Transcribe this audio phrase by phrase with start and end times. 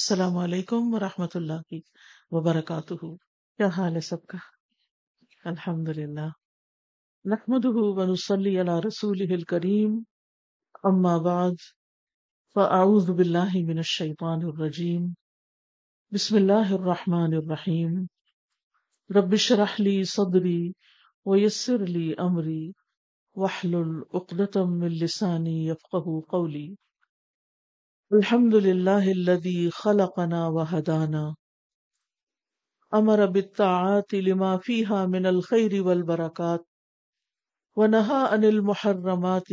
[0.00, 1.74] السلام علیکم ورحمۃ اللہ
[2.30, 3.06] وبرکاتہ۔
[3.56, 4.38] کیا حال ہے سب کا؟
[5.44, 6.28] الحمد للہ
[7.24, 10.02] نحمد ونسلی علی رسول الکریم۔
[10.84, 11.50] اما بعد،
[12.54, 15.06] فاعوذ باللہ من الشیطان الرجیم۔
[16.10, 18.06] بسم اللہ الرحمن الرحیم۔
[19.14, 20.72] رب اشرح لی صدری
[21.26, 22.70] ویسر لی امری۔
[23.36, 26.74] واحلل عقدۃ من لسانی یفقهوا قولی۔
[28.12, 31.36] الحمد لله الذي خلقنا وهدانا
[32.94, 36.66] امر بالطاعات لما فيها من الخير والبركات
[37.76, 39.48] ونهى عن المحرمات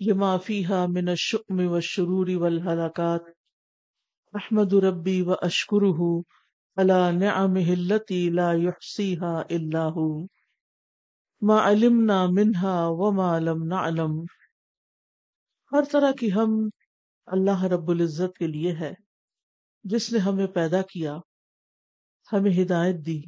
[0.00, 3.22] لما فيها من الشؤم والشرور والهلاكات
[4.36, 6.24] احمد ربي واشكره
[6.78, 10.26] على نعمه التي لا يحصيها الا هو
[11.40, 14.24] ما علمنا منها وما لم نعلم۔
[15.72, 16.68] ہر طرح کی ہم
[17.26, 18.94] اللہ رب العزت کے لیے ہے۔
[19.84, 21.16] جس نے ہمیں پیدا کیا،
[22.32, 23.18] ہمیں ہدایت دی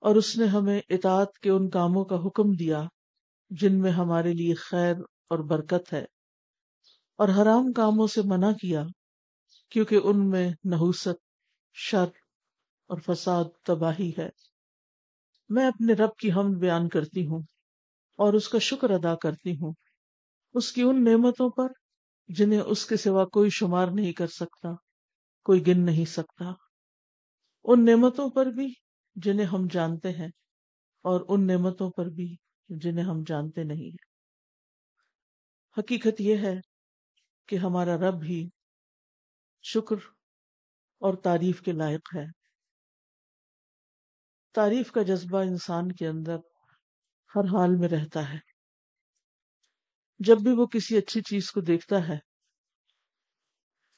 [0.00, 2.82] اور اس نے ہمیں اطاعت کے ان کاموں کا حکم دیا
[3.50, 4.94] جن میں ہمارے لیے خیر
[5.28, 6.04] اور برکت ہے۔
[7.18, 8.82] اور حرام کاموں سے منع کیا،
[9.70, 11.08] کیونکہ ان میں نحوست،
[11.74, 12.06] شر
[12.86, 14.28] اور فساد تباہی ہے۔
[15.48, 17.42] میں اپنے رب کی حمد بیان کرتی ہوں
[18.16, 19.72] اور اس کا شکر ادا کرتی ہوں۔
[20.54, 21.66] اس کی ان نعمتوں پر
[22.34, 24.68] جنہیں اس کے سوا کوئی شمار نہیں کر سکتا،
[25.44, 26.44] کوئی گن نہیں سکتا۔
[27.64, 28.74] ان نعمتوں پر بھی
[29.14, 30.28] جنہیں ہم جانتے ہیں
[31.02, 32.36] اور ان نعمتوں پر بھی
[32.68, 34.10] جنہیں ہم جانتے نہیں۔ ہیں
[35.78, 36.60] حقیقت یہ ہے
[37.48, 38.48] کہ ہمارا رب ہی
[39.62, 39.96] شکر
[41.00, 42.24] اور تعریف کے لائق ہے۔
[44.52, 46.36] تعریف کا جذبہ انسان کے اندر
[47.34, 48.49] ہر حال میں رہتا ہے۔
[50.20, 52.18] جب بھی وہ کسی اچھی چیز کو دیکھتا ہے،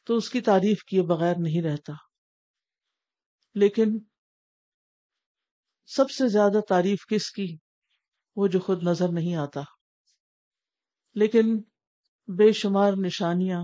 [0.04, 1.92] تو اس کی تعریف کیے بغیر نہیں رہتا۔
[3.54, 3.98] لیکن
[5.86, 7.56] سب سے زیادہ تعریف کس کی؟
[8.36, 9.60] وہ جو خود نظر نہیں آتا۔
[11.14, 11.58] لیکن
[12.26, 13.60] بے شمار نشانیاں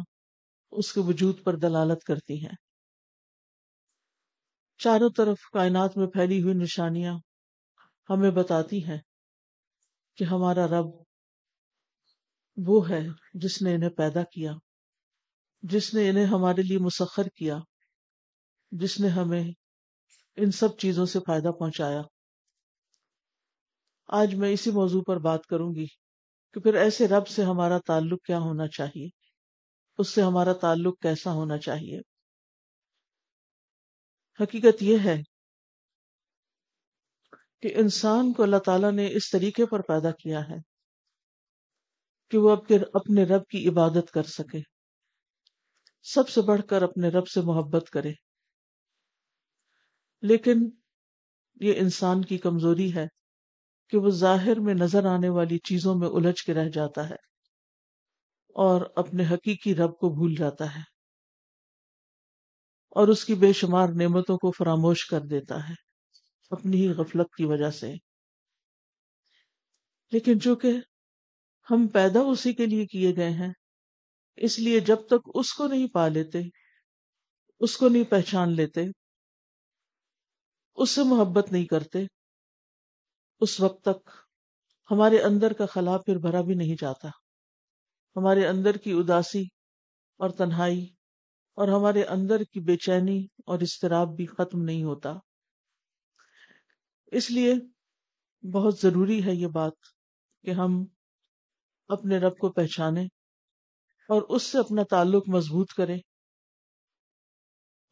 [0.70, 2.56] اس کے وجود پر دلالت کرتی ہیں۔
[4.78, 7.14] چاروں طرف کائنات میں پھیلی ہوئی نشانیاں
[8.10, 8.98] ہمیں بتاتی ہیں
[10.16, 11.07] کہ ہمارا رب
[12.66, 13.00] وہ ہے
[13.34, 14.52] جس نے انہیں پیدا کیا،
[15.62, 17.58] جس نے انہیں ہمارے لیے مسخر کیا،
[18.70, 19.44] جس نے ہمیں
[20.36, 22.02] ان سب چیزوں سے فائدہ پہنچایا۔
[24.08, 25.86] آج میں اسی موضوع پر بات کروں گی
[26.52, 29.08] کہ پھر ایسے رب سے ہمارا تعلق کیا ہونا چاہیے؟
[29.98, 32.00] اس سے ہمارا تعلق کیسا ہونا چاہیے؟
[34.40, 35.16] حقیقت یہ ہے
[37.62, 40.77] کہ انسان کو اللہ تعالیٰ نے اس طریقے پر پیدا کیا ہے
[42.30, 42.56] کہ وہ
[42.94, 44.58] اپنے رب کی عبادت کر سکے۔
[46.02, 48.12] سب سے بڑھ کر اپنے رب سے محبت کرے۔
[50.22, 50.70] لیکن
[51.60, 53.06] یہ انسان کی کمزوری ہے
[53.90, 57.14] کہ وہ ظاہر میں نظر آنے والی چیزوں میں الجھ کے رہ جاتا ہے
[58.48, 60.80] اور اپنے حقیقی رب کو بھول جاتا ہے
[62.90, 65.74] اور اس کی بے شمار نعمتوں کو فراموش کر دیتا ہے
[66.50, 67.92] اپنی ہی غفلت کی وجہ سے۔
[70.12, 70.72] لیکن چونکہ
[71.70, 73.52] ہم پیدا اسی کے لیے کیے گئے ہیں۔
[74.36, 76.38] اس لیے جب تک اس کو نہیں پا لیتے،
[77.60, 78.80] اس کو نہیں پہچان لیتے،
[80.76, 81.98] اس سے محبت نہیں کرتے،
[83.40, 84.10] اس وقت تک
[84.90, 87.08] ہمارے اندر کا خلا پھر بھرا بھی نہیں جاتا۔
[88.16, 89.42] ہمارے اندر کی اداسی
[90.16, 90.84] اور تنہائی
[91.54, 95.12] اور ہمارے اندر کی بے چینی اور اضطراب بھی ختم نہیں ہوتا۔
[97.06, 97.54] اس لیے
[98.52, 99.72] بہت ضروری ہے یہ بات
[100.44, 100.84] کہ ہم
[101.88, 103.02] اپنے رب کو پہچانے
[104.08, 105.98] اور اس سے اپنا تعلق مضبوط کریں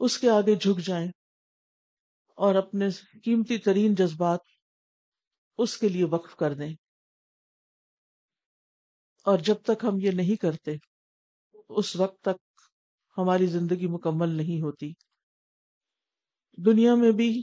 [0.00, 1.08] اس کے آگے جھک جائیں
[2.36, 2.88] اور اپنے
[3.24, 4.40] قیمتی ترین جذبات
[5.58, 6.74] اس کے لیے وقف کر دیں۔
[9.24, 10.70] اور جب تک ہم یہ نہیں کرتے،
[11.68, 12.60] اس وقت تک
[13.18, 14.92] ہماری زندگی مکمل نہیں ہوتی۔
[16.66, 17.42] دنیا میں بھی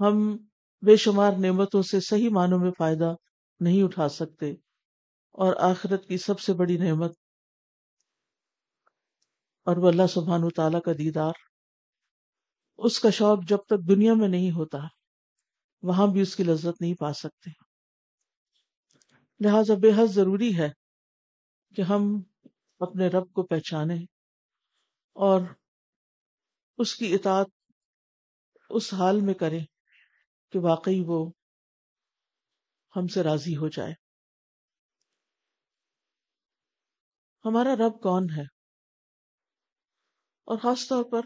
[0.00, 0.36] ہم
[0.82, 3.14] بے شمار نعمتوں سے صحیح معنوں میں فائدہ
[3.60, 4.54] نہیں اٹھا سکتے۔
[5.40, 7.12] اور آخرت کی سب سے بڑی نعمت
[9.64, 11.32] اور وہ اللہ سبحان تعالیٰ کا دیدار۔
[12.78, 14.78] اس کا شوق جب تک دنیا میں نہیں ہوتا،
[15.82, 17.50] وہاں بھی اس کی لذت نہیں پا سکتے۔
[19.40, 20.68] لہذا بے حد ضروری ہے
[21.76, 22.22] کہ ہم
[22.80, 23.94] اپنے رب کو پہچانے
[25.12, 25.40] اور
[26.78, 27.46] اس کی اطاعت
[28.70, 29.64] اس حال میں کریں
[30.52, 31.30] کہ واقعی وہ
[32.96, 34.09] ہم سے راضی ہو جائے۔
[37.44, 38.42] ہمارا رب کون ہے؟
[40.48, 41.20] اور خاص طور پر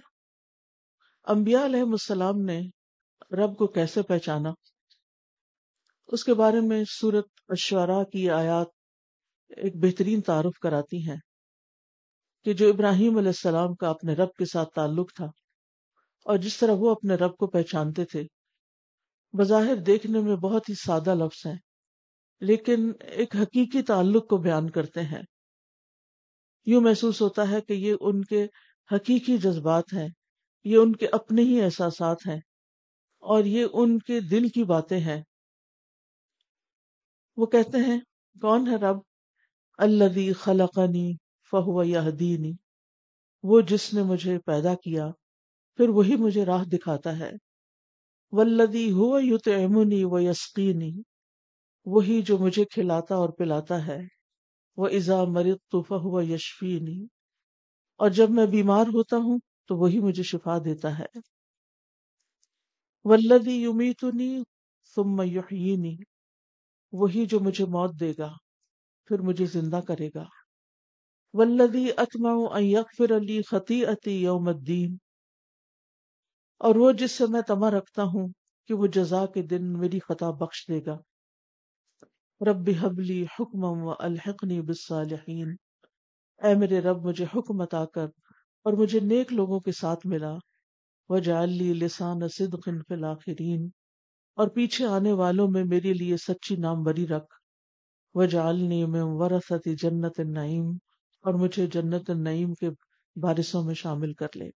[1.26, 2.61] انبیاء علیہ السلام نے
[3.37, 4.50] رب کو کیسے پہچانا؟
[6.08, 8.66] اس کے بارے میں سورت اشعراء کی آیات
[9.56, 11.16] ایک بہترین تعارف کراتی ہیں
[12.46, 15.26] کہ جو ابراہیم علیہ السلام کا اپنے رب کے ساتھ تعلق تھا
[16.26, 18.22] اور جس طرح وہ اپنے رب کو پہچانتے تھے،
[19.32, 21.58] بظاہر دیکھنے میں بہت ہی سادہ لفظ ہیں،
[22.40, 25.22] لیکن ایک حقیقی تعلق کو بیان کرتے ہیں۔
[26.66, 28.46] یوں محسوس ہوتا ہے کہ یہ ان کے
[28.93, 30.08] حقیقی جذبات ہیں،
[30.64, 32.40] یہ ان کے اپنے ہی احساسات ہیں،
[33.20, 35.22] اور یہ ان کے دل کی باتیں ہیں۔
[37.37, 38.00] وہ کہتے ہیں،
[38.40, 38.99] کون ہے رب؟
[39.78, 41.14] الذي خلقنی
[41.50, 42.52] فہو یہدینی۔
[43.43, 45.11] وہ جس نے مجھے پیدا کیا،
[45.76, 47.32] پھر وہی مجھے راہ دکھاتا ہے۔
[48.32, 51.02] والذی هو یطعمنی و یسقینی
[51.84, 54.13] وہی جو مجھے کھلاتا اور پلاتا ہے۔
[54.76, 57.06] وہ ازا مرض فہو یشفینی۔
[57.97, 61.19] اور جب میں بیمار ہوتا ہوں تو وہی مجھے شفا دیتا ہے۔
[63.05, 64.43] والذی یمیتنی
[64.94, 65.97] ثم یحیینی۔
[66.93, 68.32] وہی جو مجھے موت دے گا،
[69.05, 70.25] پھر مجھے زندہ کرے گا۔
[71.32, 74.97] ولدی اطمع ان یغفر لی خطیئتی یوم الدین۔
[76.59, 78.29] اور وہ جس سے میں تما رکھتا ہوں
[78.67, 80.99] کہ وہ جزا کے دن میری خطا بخش دے گا۔
[82.46, 85.56] رب حبلی حکم و الحقنی بالصالحین۔
[86.43, 88.06] اے میرے رب، مجھے حکم عطا کر
[88.64, 90.35] اور مجھے نیک لوگوں کے ساتھ ملا۔
[91.08, 93.70] وجعل لی لسان صدق فی الاخرین۔
[94.37, 97.35] اور پیچھے آنے والوں میں میرے لیے سچی نام بری رکھ۔
[98.14, 100.70] وجعلنی من ورثت جنت النعیم۔
[101.23, 102.70] اور مجھے جنت النعیم کے
[103.23, 104.50] بارسوں میں شامل کر لے۔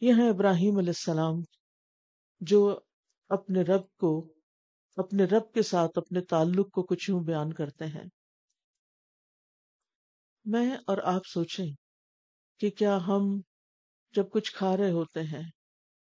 [0.00, 1.34] یہ ہے ابراہیم علیہ السلام،
[2.40, 2.80] جو
[3.28, 4.33] اپنے رب کو
[4.96, 8.04] اپنے رب کے ساتھ اپنے تعلق کو کچھ یوں بیان کرتے ہیں۔
[10.44, 11.66] میں اور آپ سوچیں
[12.60, 13.40] کہ کیا ہم
[14.14, 15.42] جب کچھ کھا رہے ہوتے ہیں،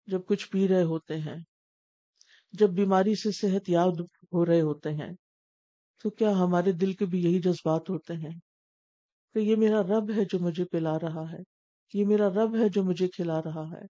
[0.08, 1.38] جب کچھ پی رہے ہوتے ہیں،
[2.54, 4.02] جب بیماری سے صحت یاب
[4.34, 5.12] ہو رہے ہوتے ہیں،
[6.00, 8.40] تو کیا ہمارے دل کے بھی یہی جذبات ہوتے ہیں
[9.36, 11.42] کہ یہ میرا رب ہے جو مجھے پلا رہا ہے،
[11.94, 13.86] یہ میرا رب ہے جو مجھے کھلا رہا ہے،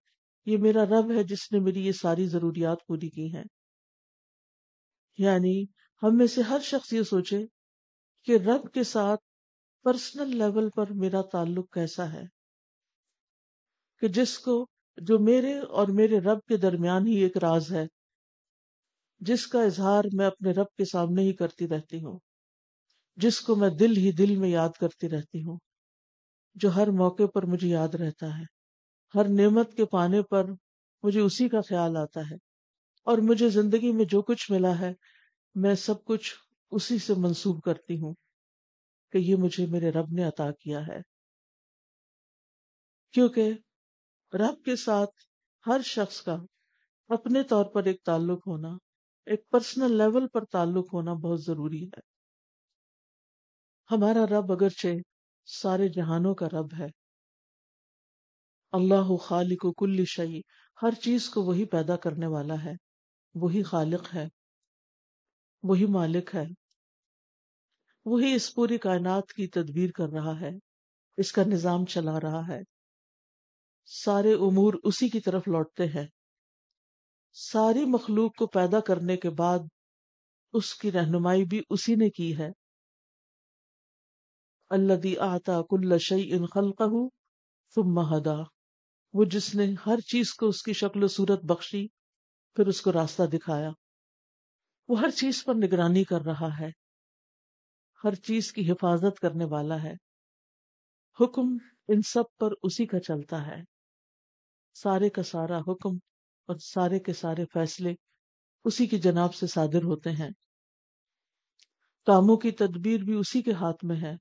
[0.46, 3.44] یہ میرا رب ہے جس نے میری یہ ساری ضروریات پوری کی ہیں۔
[5.18, 5.64] یعنی
[6.04, 7.46] ہم میں سے ہر شخص یہ سوچے
[8.24, 9.20] کہ رب کے ساتھ
[9.84, 12.24] پرسنل لیول پر میرا تعلق کیسا ہے؟
[14.00, 14.68] کہ جس کو
[14.98, 17.86] جو میرے اور میرے رب کے درمیان ہی ایک راز ہے،
[19.20, 22.20] جس کا اظہار میں اپنے رب کے سامنے ہی کرتی رہتی ہوں،
[23.16, 25.58] جس کو میں دل ہی دل میں یاد کرتی رہتی ہوں،
[26.56, 28.44] جو ہر موقع پر مجھے یاد رہتا ہے،
[29.16, 30.46] ہر نعمت کے پانے پر
[31.04, 32.53] مجھے اسی کا خیال آتا ہے۔
[33.04, 34.94] اور مجھے زندگی میں جو کچھ ملا ہے،
[35.56, 36.34] میں سب کچھ
[36.72, 38.14] اسی سے منسوب کرتی ہوں
[39.12, 41.00] کہ یہ مجھے میرے رب نے عطا کیا ہے۔
[43.14, 43.54] کیونکہ
[44.34, 45.10] رب کے ساتھ
[45.68, 46.36] ہر شخص کا
[47.10, 48.70] اپنے طور پر ایک تعلق ہونا،
[49.26, 52.00] ایک پرسنل لیول پر تعلق ہونا بہت ضروری ہے۔
[53.92, 54.88] ہمارا رب اگرچہ
[55.48, 56.88] سارے جہانوں کا رب ہے،
[58.74, 60.40] اللہ خالق و کل شعی
[60.82, 62.74] ہر چیز کو وہی پیدا کرنے والا ہے۔
[63.36, 64.28] وہی خالق ہے،
[65.64, 66.46] وہی مالک ہے،
[68.06, 70.50] وہی اس پوری کائنات کی تدبیر کر رہا ہے،
[71.18, 72.62] اس کا نظام چلا رہا ہے۔
[73.86, 76.08] سارے امور اسی کی طرف لوٹتے ہیں۔
[77.34, 79.60] ساری مخلوق کو پیدا کرنے کے بعد
[80.54, 82.50] اس کی رہنمائی بھی اسی نے کی ہے۔
[84.70, 87.08] اللہ آتا کل شعی ان خلقہ
[87.76, 88.42] ثم ہدا۔
[89.14, 91.88] وہ جس نے ہر چیز کو اس کی شکل و صورت بخشی
[92.56, 93.70] پھر اس کو راستہ دکھایا۔
[94.88, 96.70] وہ ہر چیز پر نگرانی کر رہا ہے۔
[98.04, 99.94] ہر چیز کی حفاظت کرنے والا ہے۔
[101.20, 101.58] حکم
[101.88, 103.62] ان سب پر اسی کا چلتا ہے۔
[104.74, 105.96] سارے کا سارا حکم
[106.48, 107.94] اور سارے کے سارے فیصلے
[108.66, 110.30] اسی کی جناب سے صادر ہوتے ہیں۔
[112.06, 114.14] کاموں کی تدبیر بھی اسی کے ہاتھ میں ہے۔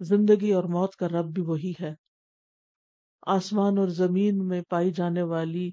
[0.00, 1.94] زندگی اور موت کا رب بھی وہی ہے۔
[3.26, 5.70] آسمان اور زمین میں پائی جانے والی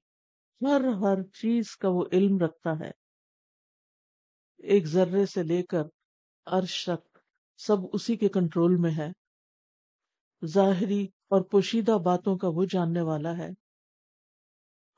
[0.62, 2.92] ہر ہر چیز کا وہ علم رکھتا ہے۔
[4.58, 5.84] ایک ذرے سے لے کر
[6.46, 7.18] عرش تک
[7.58, 9.12] سب اسی کے کنٹرول میں ہے۔
[10.46, 13.50] ظاہری اور پوشیدہ باتوں کا وہ جاننے والا ہے۔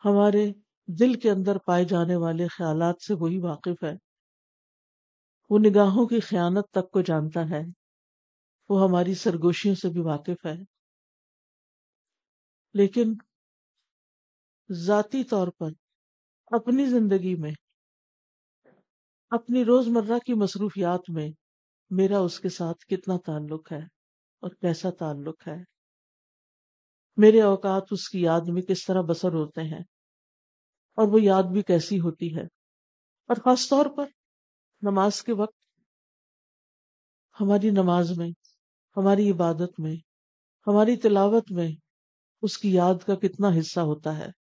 [0.06, 0.52] ہمارے
[0.88, 3.94] دل کے اندر پائے جانے والے خیالات سے وہی واقف ہے۔
[5.50, 7.62] وہ نگاہوں کی خیانت تک کو جانتا ہے۔
[8.70, 10.56] وہ ہماری سرگوشیوں سے بھی واقف ہے۔
[12.74, 13.14] لیکن
[14.74, 15.70] ذاتی طور پر
[16.46, 17.52] اپنی زندگی میں،
[19.30, 21.30] اپنی روز مرہ کی مصروفیات میں
[21.90, 23.84] میرا اس کے ساتھ کتنا تعلق ہے
[24.40, 25.56] اور کیسا تعلق ہے؟
[27.18, 29.84] میرے اوقات اس کی یاد میں کس طرح بسر ہوتے ہیں
[30.98, 32.44] اور وہ یاد بھی کیسی ہوتی ہے؟
[33.30, 34.06] اور خاص طور پر
[34.82, 35.56] نماز کے وقت،
[37.42, 38.30] ہماری نماز میں،
[38.98, 39.96] ہماری عبادت میں،
[40.68, 41.68] ہماری تلاوت میں
[42.42, 44.41] اس کی یاد کا کتنا حصہ ہوتا ہے؟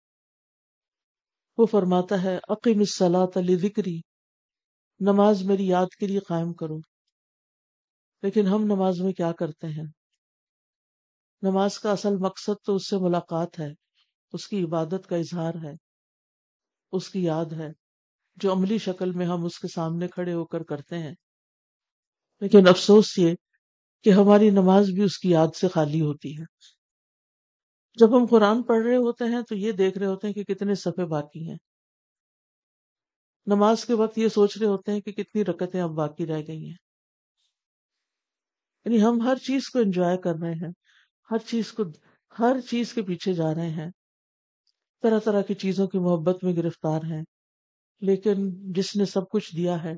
[1.60, 2.82] وہ فرماتا ہے عقیم
[3.36, 4.00] علی ذکری
[5.00, 6.78] نماز میری یاد کے لیے قائم کرو۔
[8.22, 9.84] لیکن ہم نماز میں کیا کرتے ہیں؟
[11.42, 13.68] نماز کا اصل مقصد تو اس سے ملاقات ہے،
[14.34, 15.74] اس کی عبادت کا اظہار ہے،
[16.92, 17.70] اس کی یاد ہے،
[18.36, 21.14] جو عملی شکل میں ہم اس کے سامنے کھڑے ہو کر کرتے ہیں۔
[22.42, 23.34] لیکن افسوس یہ
[24.04, 26.79] کہ ہماری نماز بھی اس کی یاد سے خالی ہوتی ہے۔
[27.94, 30.76] جب ہم قرآن پڑھ رہے ہوتے ہیں تو یہ دیکھ رہے ہوتے ہیں کہ کتنے
[30.76, 31.58] صفحے باقی ہیں۔
[33.46, 36.66] نماز کے وقت یہ سوچ رہے ہوتے ہیں کہ کتنی رکتیں اب باقی رہ گئی
[36.68, 36.76] ہیں۔
[38.86, 40.72] یعنی ہم ہر چیز کو انجوائے کر رہے ہیں،
[41.32, 41.84] ہر چیز کو،
[42.40, 43.92] ہر چیز کے پیچھے جا رہے ہیں۔
[45.02, 47.24] طرح طرح کی چیزوں کی محبت میں گرفتار ہیں،
[48.02, 49.94] لیکن جس نے سب کچھ دیا ہے،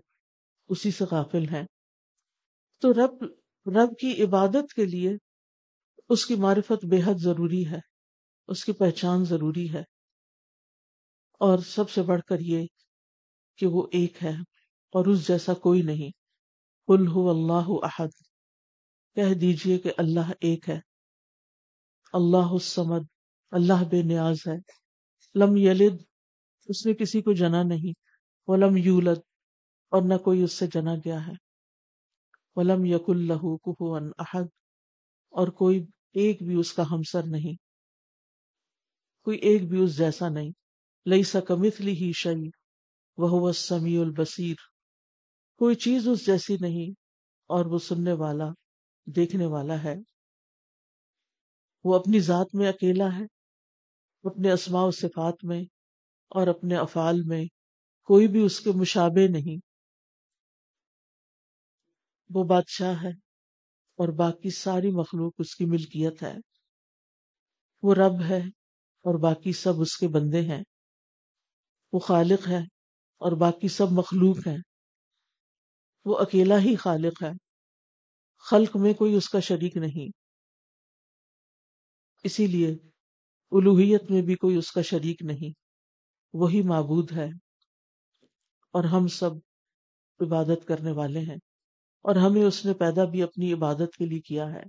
[0.70, 1.64] اسی سے غافل ہیں۔
[2.82, 3.24] تو رب
[3.66, 5.12] رب کی عبادت کے لیے
[6.12, 7.80] اس کی معرفت بے حد ضروری ہے،
[8.48, 9.80] اس کی پہچان ضروری ہے۔
[11.40, 12.68] اور سب سے بڑھ کر یہ
[13.58, 14.34] کہ وہ ایک ہے
[14.92, 16.12] اور اس جیسا کوئی نہیں۔
[16.88, 18.08] کل ہو اللہ احد۔
[19.16, 20.80] کہہ دیجیے کہ اللہ ایک ہے۔
[22.14, 23.06] اللہ السمد
[23.52, 24.58] اللہ بے نیاز ہے۔
[25.36, 26.04] لم یلد۔
[26.66, 27.94] اس نے کسی کو جنا نہیں۔
[28.48, 29.18] ولم یولد۔
[29.90, 31.34] اور نہ کوئی اس سے جنا گیا ہے۔
[32.56, 33.46] ولم یق اللہ
[34.18, 34.44] احد۔
[35.30, 37.54] اور کوئی ایک بھی اس کا ہمسر نہیں،
[39.24, 40.52] کوئی ایک بھی اس جیسا نہیں۔
[41.06, 42.50] لئی سکمتلی ہی شعی
[43.18, 44.56] وہ سمیع البصیر۔
[45.58, 46.92] کوئی چیز اس جیسی نہیں
[47.48, 48.46] اور وہ سننے والا،
[49.06, 49.96] دیکھنے والا ہے۔
[51.84, 53.24] وہ اپنی ذات میں اکیلا ہے،
[54.24, 55.62] اپنے اسماء و صفات میں
[56.28, 57.46] اور اپنے افعال میں
[58.04, 59.60] کوئی بھی اس کے مشابے نہیں۔
[62.30, 63.21] وہ بادشاہ ہے۔
[64.02, 66.34] اور باقی ساری مخلوق اس کی ملکیت ہے۔
[67.84, 68.40] وہ رب ہے
[69.02, 70.64] اور باقی سب اس کے بندے ہیں۔
[71.94, 72.58] وہ خالق ہے
[73.18, 74.58] اور باقی سب مخلوق ہیں۔
[76.06, 77.30] وہ اکیلا ہی خالق ہے۔
[78.50, 80.12] خلق میں کوئی اس کا شریک نہیں۔
[82.24, 82.70] اسی لیے
[83.52, 85.54] الوحیت میں بھی کوئی اس کا شریک نہیں۔
[86.34, 87.28] وہی معبود ہے۔
[88.72, 89.32] اور ہم سب
[90.20, 91.51] عبادت کرنے والے ہیں۔
[92.02, 94.64] اور ہمیں اس نے پیدا بھی اپنی عبادت کے لیے کیا ہے۔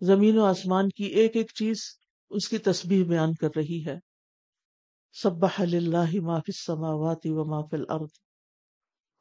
[0.00, 1.82] زمین و آسمان کی ایک ایک چیز
[2.30, 3.96] اس کی تسبیح بیان کر رہی ہے۔
[5.12, 8.18] سبح للہ ما فی السماوات و ما فی الارض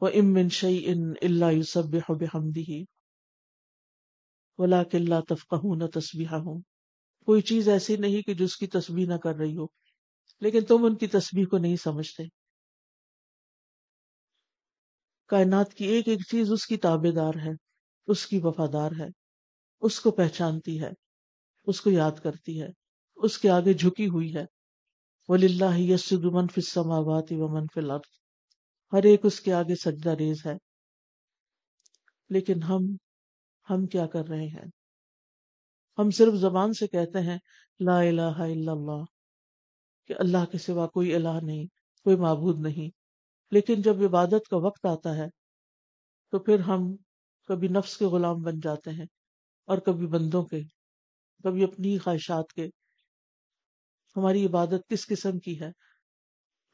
[0.01, 2.83] و ام من شیء الا یسبح بحمده
[4.57, 6.61] ولکن لا تفقهون تسبیحهم
[7.27, 9.65] کوئی چیز ایسی نہیں کہ جس کی تسبیح نہ کر رہی ہو،
[10.41, 12.23] لیکن تم ان کی تسبیح کو نہیں سمجھتے۔
[15.31, 17.51] کائنات کی ایک ایک چیز اس کی تابے دار ہے،
[18.07, 19.07] اس کی وفادار ہے،
[19.81, 20.89] اس کو پہچانتی ہے،
[21.63, 22.67] اس کو یاد کرتی ہے،
[23.15, 24.45] اس کے آگے جھکی ہوئی ہے۔
[25.27, 28.21] ولی اللہ یسد منف السماوات و منف الارض
[28.93, 30.53] ہر ایک اس کے آگے سجدہ ریز ہے۔
[32.29, 32.79] لیکن ہم
[33.69, 34.69] ہم کیا کر رہے ہیں؟
[35.99, 37.37] ہم صرف زبان سے کہتے ہیں،
[37.79, 39.03] لا الہ الا اللہ،
[40.07, 41.65] کہ اللہ کے سوا کوئی الہ نہیں،
[42.03, 43.00] کوئی معبود نہیں۔
[43.51, 45.27] لیکن جب عبادت کا وقت آتا ہے،
[46.31, 46.95] تو پھر ہم
[47.47, 49.05] کبھی نفس کے غلام بن جاتے ہیں
[49.65, 50.61] اور کبھی بندوں کے،
[51.43, 52.67] کبھی اپنی خواہشات کے۔
[54.15, 55.71] ہماری عبادت کس قسم کی ہے؟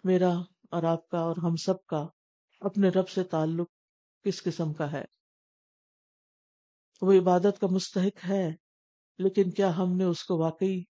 [0.03, 0.29] میرا
[0.71, 2.05] اور آپ کا اور ہم سب کا
[2.59, 3.67] اپنے رب سے تعلق
[4.23, 5.05] کس قسم کا ہے؟
[7.01, 8.49] وہ عبادت کا مستحق ہے،
[9.17, 10.81] لیکن کیا ہم نے اس کو واقعی،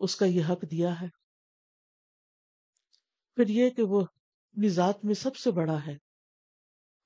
[0.00, 1.06] اس کا یہ حق دیا ہے؟
[3.34, 4.04] پھر یہ کہ وہ
[4.58, 5.96] اپنی ذات میں سب سے بڑا ہے۔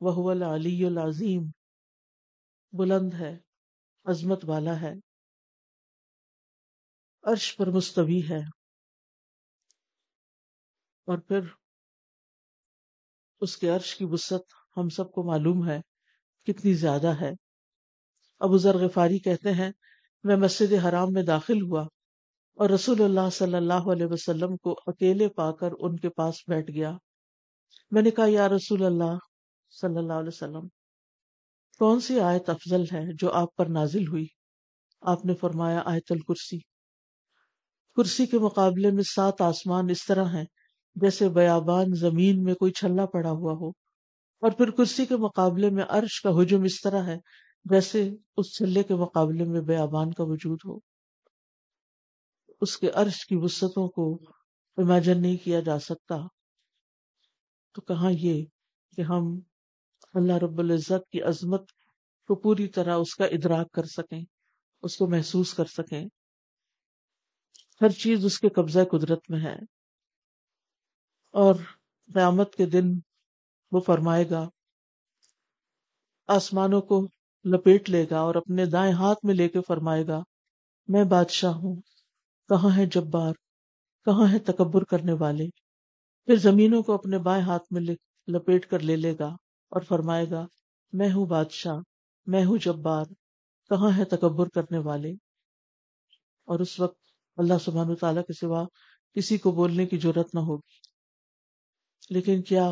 [0.00, 1.42] وہ العلی العظیم۔
[2.72, 3.38] بلند ہے،
[4.04, 4.92] عظمت والا ہے۔
[7.22, 8.38] عرش پر مستوی ہے۔
[11.04, 11.40] اور پھر
[13.40, 15.80] اس کے عرش کی وسط ہم سب کو معلوم ہے
[16.44, 17.30] کتنی زیادہ ہے۔
[18.40, 19.72] ابو ذر غفاری کہتے ہیں،
[20.24, 21.82] میں مسجد حرام میں داخل ہوا
[22.54, 26.70] اور رسول اللہ صلی اللہ علیہ وسلم کو اکیلے پا کر ان کے پاس بیٹھ
[26.70, 26.96] گیا۔
[27.90, 29.18] میں نے کہا، یا رسول اللہ
[29.70, 30.68] صلی اللہ علیہ وسلم،
[31.78, 34.26] کون سی آیت افضل ہے جو آپ پر نازل ہوئی؟
[35.00, 36.58] آپ نے فرمایا آیت الکرسی۔
[37.96, 40.44] کرسی کے مقابلے میں سات آسمان اس طرح ہیں،
[40.94, 43.68] جیسے بیابان زمین میں کوئی چھلا پڑا ہوا ہو۔
[44.40, 47.16] اور پھر کرسی کے مقابلے میں عرش کا ہجم اس طرح ہے،
[47.64, 50.78] جیسے اس چھلے کے مقابلے میں بیابان کا وجود ہو۔
[52.60, 54.14] اس کے عرش کی وسطوں کو
[54.76, 56.16] امیجن نہیں کیا جا سکتا۔
[57.72, 58.44] تو کہاں یہ
[58.96, 59.40] کہ ہم
[60.14, 61.70] اللہ رب العزت کی عظمت
[62.26, 64.24] کو پوری طرح اس کا ادراک کر سکیں،
[64.82, 66.04] اس کو محسوس کر سکیں۔
[67.80, 69.56] ہر چیز اس کے قبضہ قدرت میں ہے۔
[71.30, 71.54] اور
[72.14, 72.84] قیامت کے دن
[73.72, 74.48] وہ فرمائے گا،
[76.26, 77.08] آسمانوں کو
[77.44, 80.22] لپیٹ لے گا اور اپنے دائیں ہاتھ میں لے کے فرمائے گا،
[80.88, 81.76] میں بادشاہ ہوں،
[82.48, 83.32] کہاں ہے جبار؟
[84.04, 85.61] کہاں ہے تکبر کرنے والے؟
[86.26, 87.82] پھر زمینوں کو اپنے بائیں ہاتھ میں
[88.28, 89.26] لپیٹ کر لے لے گا
[89.68, 90.46] اور فرمائے گا،
[90.92, 91.76] میں ہوں بادشاہ،
[92.26, 93.04] میں ہوں جبار،
[93.68, 95.10] کہاں ہے تکبر کرنے والے؟
[96.44, 96.98] اور اس وقت
[97.36, 98.64] اللہ سبحان تعالیٰ کے سوا
[99.14, 100.76] کسی کو بولنے کی ضرورت نہ ہوگی۔
[102.10, 102.70] لیکن کیا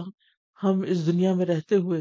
[0.62, 2.00] ہم اس دنیا میں رہتے ہوئے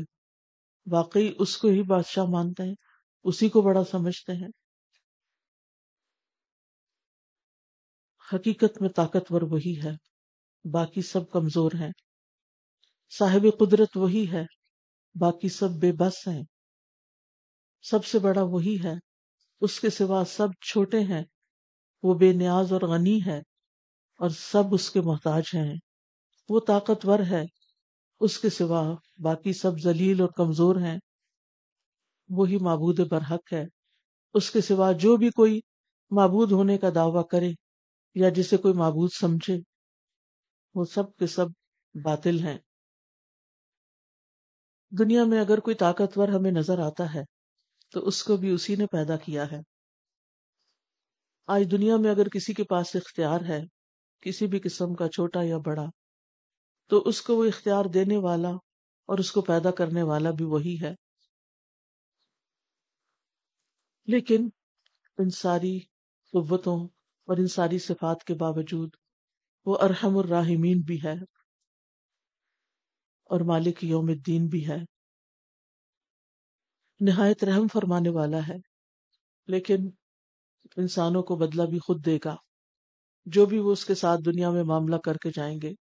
[0.92, 2.76] واقعی اس کو ہی بادشاہ مانتے ہیں؟
[3.24, 4.50] اسی کو بڑا سمجھتے ہیں؟
[8.34, 10.09] حقیقت میں طاقتور وہی ہے۔
[10.74, 11.92] باقی سب کمزور ہیں۔
[13.18, 14.46] صاحب قدرت وہی ہے،
[15.20, 16.44] باقی سب بے بس ہیں۔
[17.82, 18.94] سب سے بڑا وہی ہے،
[19.62, 21.24] اس کے سوا سب چھوٹے ہیں۔
[22.04, 23.38] وہ بے نیاز اور غنی ہے
[24.20, 25.76] اور سب اس کے محتاج ہیں۔
[26.50, 27.44] وہ طاقتور ہے،
[28.20, 30.98] اس کے سوا باقی سب ذلیل اور کمزور ہیں۔
[32.30, 33.64] وہی معبود برحق ہے،
[34.34, 35.60] اس کے سوا جو بھی کوئی
[36.12, 37.50] معبود ہونے کا دعویٰ کرے
[38.16, 39.69] یا جسے کوئی معبود سمجھے۔
[40.76, 41.46] وہ سب کے سب
[42.04, 42.58] باطل ہیں۔
[45.00, 47.24] دنیا میں اگر کوئی طاقتور ہمیں نظر آتا ہے،
[47.92, 49.60] تو اس کو بھی اسی نے پیدا کیا ہے۔
[51.48, 53.62] آج دنیا میں اگر کسی کے پاس اختیار ہے،
[54.22, 55.86] کسی بھی قسم کا چھوٹا یا بڑا،
[56.88, 58.50] تو اس کو وہ اختیار دینے والا
[59.06, 60.94] اور اس کو پیدا کرنے والا بھی وہی ہے۔
[64.06, 64.50] لیکن
[65.18, 65.80] ان ساری
[66.32, 66.88] قوتوں
[67.28, 68.90] اور ان ساری صفات کے باوجود
[69.70, 71.14] وہ ارحم الراحمین بھی ہے
[73.26, 74.78] اور مالک یوم الدین بھی ہے۔
[77.00, 78.56] نہایت رحم فرمانے والا ہے،
[79.48, 79.76] لیکن
[80.78, 82.36] انسانوں کو بدلہ بھی خود دے گا۔
[83.26, 85.74] جو بھی وہ اس کے ساتھ دنیا میں معاملہ کر کے جائیں گے۔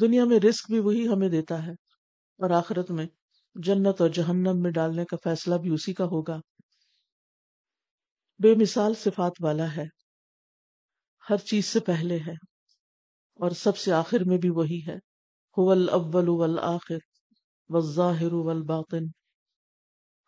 [0.00, 1.72] دنیا میں رسک بھی وہی ہمیں دیتا ہے
[2.38, 3.06] اور آخرت میں
[3.54, 6.40] جنت اور جہنم میں ڈالنے کا فیصلہ بھی اسی کا ہوگا۔
[8.42, 9.84] بے مثال صفات والا ہے۔
[11.30, 12.32] ہر چیز سے پہلے ہے
[13.34, 14.94] اور سب سے آخر میں بھی وہی ہے۔
[15.56, 15.88] اول
[16.28, 16.98] والآخر
[17.68, 19.04] والظاہر والباطن۔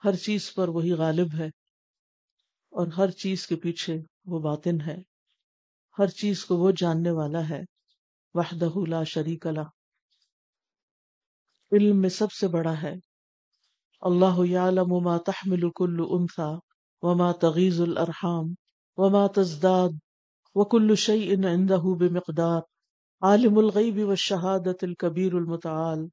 [0.04, 1.46] ہر چیز پر وہی غالب ہے
[2.70, 4.96] اور ہر چیز کے پیچھے وہ باطن ہے۔
[5.98, 7.60] ہر چیز کو وہ جاننے والا ہے۔
[8.34, 9.68] وحدہ لا شریک اللہ
[11.72, 12.94] علم میں سب سے بڑا ہے۔
[14.00, 16.54] اللہ یعلم ما تحمل كل انثى
[17.02, 18.54] وما تغیز الارحام
[18.96, 19.88] وما تزداد۔
[20.56, 22.62] وكل شيء عنده بمقدار
[23.22, 26.06] عالم الغیب والشہادت الکبیر المتعال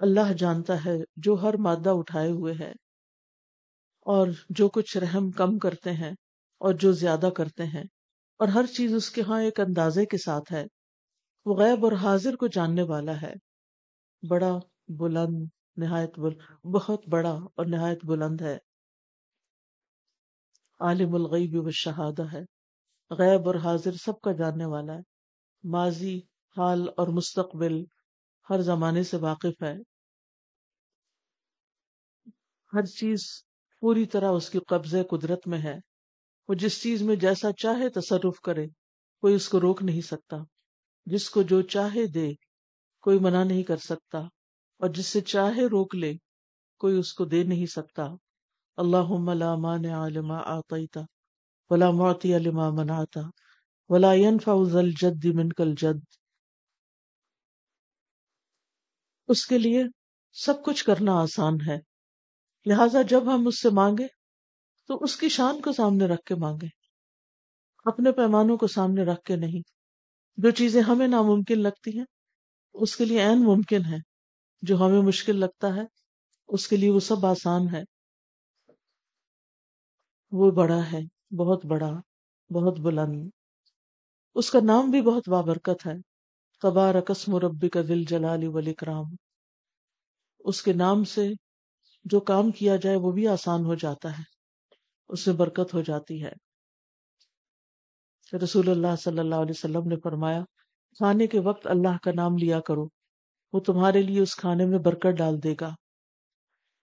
[0.00, 2.72] اللہ جانتا ہے جو ہر مادہ اٹھائے ہوئے ہے
[4.06, 6.10] اور جو کچھ رحم کم کرتے ہیں
[6.60, 7.84] اور جو زیادہ کرتے ہیں
[8.40, 10.64] اور ہر چیز اس کے ہاں ایک اندازے کے ساتھ ہے
[11.46, 13.32] وہ غیب اور حاضر کو جاننے والا ہے
[14.22, 14.52] بڑا
[14.98, 18.56] بلند نہایت بلند بہت بڑا اور نہایت بلند ہے
[20.80, 22.44] عالم الغیب و شہادہ ہے
[23.10, 25.00] غیب اور حاضر سب کا جاننے والا ہے۔
[25.64, 26.18] ماضی،
[26.56, 27.84] حال اور مستقبل
[28.50, 29.74] ہر زمانے سے واقف ہے۔
[32.72, 33.20] ہر چیز
[33.80, 35.76] پوری طرح اس کی قبضے قدرت میں ہے۔
[36.48, 38.66] وہ جس چیز میں جیسا چاہے تصرف کرے،
[39.20, 40.36] کوئی اس کو روک نہیں سکتا۔
[41.06, 42.32] جس کو جو چاہے دے،
[43.00, 44.18] کوئی منع نہیں کر سکتا۔
[44.78, 46.14] اور جس سے چاہے روک لے،
[46.78, 48.06] کوئی اس کو دے نہیں سکتا۔
[48.76, 51.00] اللہ لا مانع لما آتیتا۔
[51.70, 53.20] ولا معطی لما منعتا
[53.88, 56.04] ولا ينفع ذا الجد منك الجد
[59.28, 59.84] اس کے لیے
[60.32, 61.78] سب کچھ کرنا آسان ہے۔
[62.66, 64.06] لہذا جب ہم اس سے مانگے
[64.86, 66.66] تو اس کی شان کو سامنے رکھ کے مانگے۔
[67.84, 69.62] اپنے پیمانوں کو سامنے رکھ کے نہیں۔
[70.36, 72.04] جو چیزیں ہمیں ناممکن لگتی ہیں،
[72.74, 73.96] اس کے لیے عین ممکن ہے۔
[74.62, 75.82] جو ہمیں مشکل لگتا ہے،
[76.48, 77.82] اس کے لیے وہ سب آسان ہے۔
[80.30, 81.90] وہ بڑا ہے۔ بہت بڑا،
[82.50, 83.30] بہت بلند،
[84.34, 86.16] اس کا نام بھی بہت بابرکت ہے۔
[86.60, 89.04] قبار قسم ربی کا دل جلال ولی کرام
[90.38, 91.28] اس کے نام سے
[92.04, 94.22] جو کام کیا جائے وہ بھی آسان ہو جاتا ہے،
[95.08, 96.32] اس میں برکت ہو جاتی ہے۔
[98.42, 100.40] رسول اللہ صلی اللہ علیہ وسلم نے فرمایا،
[100.98, 102.86] کھانے کے وقت اللہ کا نام لیا کرو،
[103.52, 105.74] وہ تمہارے لیے اس کھانے میں برکت ڈال دے گا۔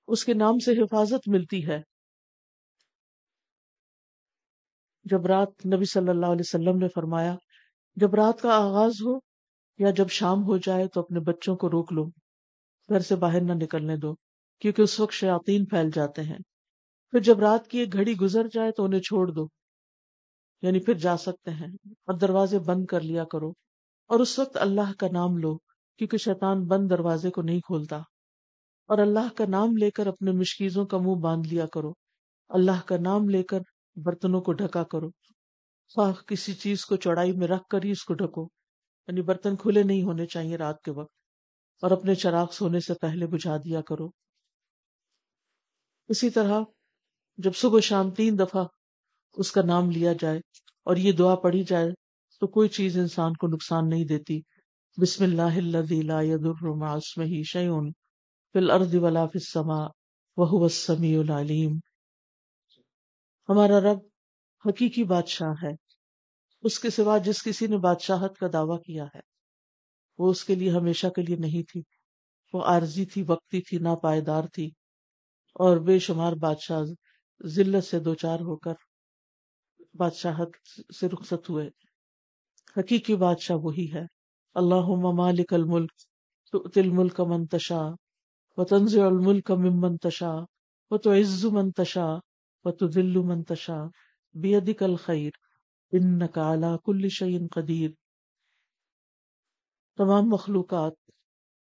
[0.08, 1.93] اس کے نام سے حفاظت ملتی ہے۔
[5.04, 7.36] جب رات نبی صلی اللہ علیہ وسلم نے فرمایا،
[7.96, 9.18] جب رات کا آغاز ہو
[9.78, 12.06] یا جب شام ہو جائے تو اپنے بچوں کو روک لو،
[12.90, 14.16] گھر سے باہر نہ نکلنے دو،
[14.60, 16.40] کیونکہ اس وقت شیاطین پھیل جاتے ہیں۔
[17.12, 19.48] پھر جب رات کی ایک گھڑی گزر جائے تو انہیں چھوڑ دو
[20.62, 23.50] یعنی پھر جا سکتے ہیں اور دروازے بند کر لیا کرو۔
[24.08, 25.58] اور اس وقت اللہ کا نام لو،
[25.98, 27.98] کیونکہ شیطان بند دروازے کو نہیں کھولتا۔
[28.88, 31.94] اور اللہ کا نام لے کر اپنے مشکیزوں کا منہ باندھ لیا کرو۔
[32.50, 33.60] اللہ کا نام لے کر
[33.96, 35.10] برتنوں کو ڈھکا کرو۔
[35.94, 38.48] خواہ کسی چیز کو چوڑائی میں رکھ کر ہی اس کو ڈھکو۔
[39.08, 41.12] یعنی برتن کھلے نہیں ہونے چاہیے رات کے وقت۔
[41.82, 44.10] اور اپنے چراغ سونے سے پہلے بجھا دیا کرو۔
[46.08, 46.62] اسی طرح
[47.38, 48.66] جب صبح شام تین دفعہ
[49.34, 50.38] اس کا نام لیا جائے
[50.84, 51.90] اور یہ دعا پڑھی جائے
[52.40, 54.42] تو کوئی چیز انسان کو نقصان نہیں دیتی۔
[55.02, 55.60] بسم اللہ
[56.04, 57.92] لا يضر مع اسمه شيء
[58.54, 59.88] في الارض ولا في السماء
[60.38, 61.80] وهو السميع العليم
[63.50, 63.98] ہمارا رب
[64.66, 65.72] حقیقی بادشاہ ہے۔
[66.62, 69.20] اس کے سوا جس کسی نے بادشاہت کا دعویٰ کیا ہے،
[70.18, 71.82] وہ اس کے لیے ہمیشہ کے لیے نہیں تھی۔
[72.54, 74.66] وہ عارضی تھی، وقتی تھی نا پائیدار تھی
[75.54, 76.82] اور بے شمار بادشاہ
[77.46, 78.74] ذلت سے دوچار ہو کر
[79.94, 80.50] بادشاہت
[81.00, 81.70] سے رخصت ہوئے۔
[82.78, 84.06] حقیقی بادشاہ وہی ہے۔
[84.54, 85.92] اللہ مالک الملک،
[86.52, 87.82] تؤتی الملک منتشا
[88.58, 90.34] و تنزع الملک ممن تشا
[90.92, 92.33] و تعز من تشا
[92.66, 93.88] و تذل من تشا
[94.36, 95.32] بیدک الخیر
[95.92, 97.90] انکا علی کل شیء قدیر
[99.98, 100.94] تمام مخلوقات،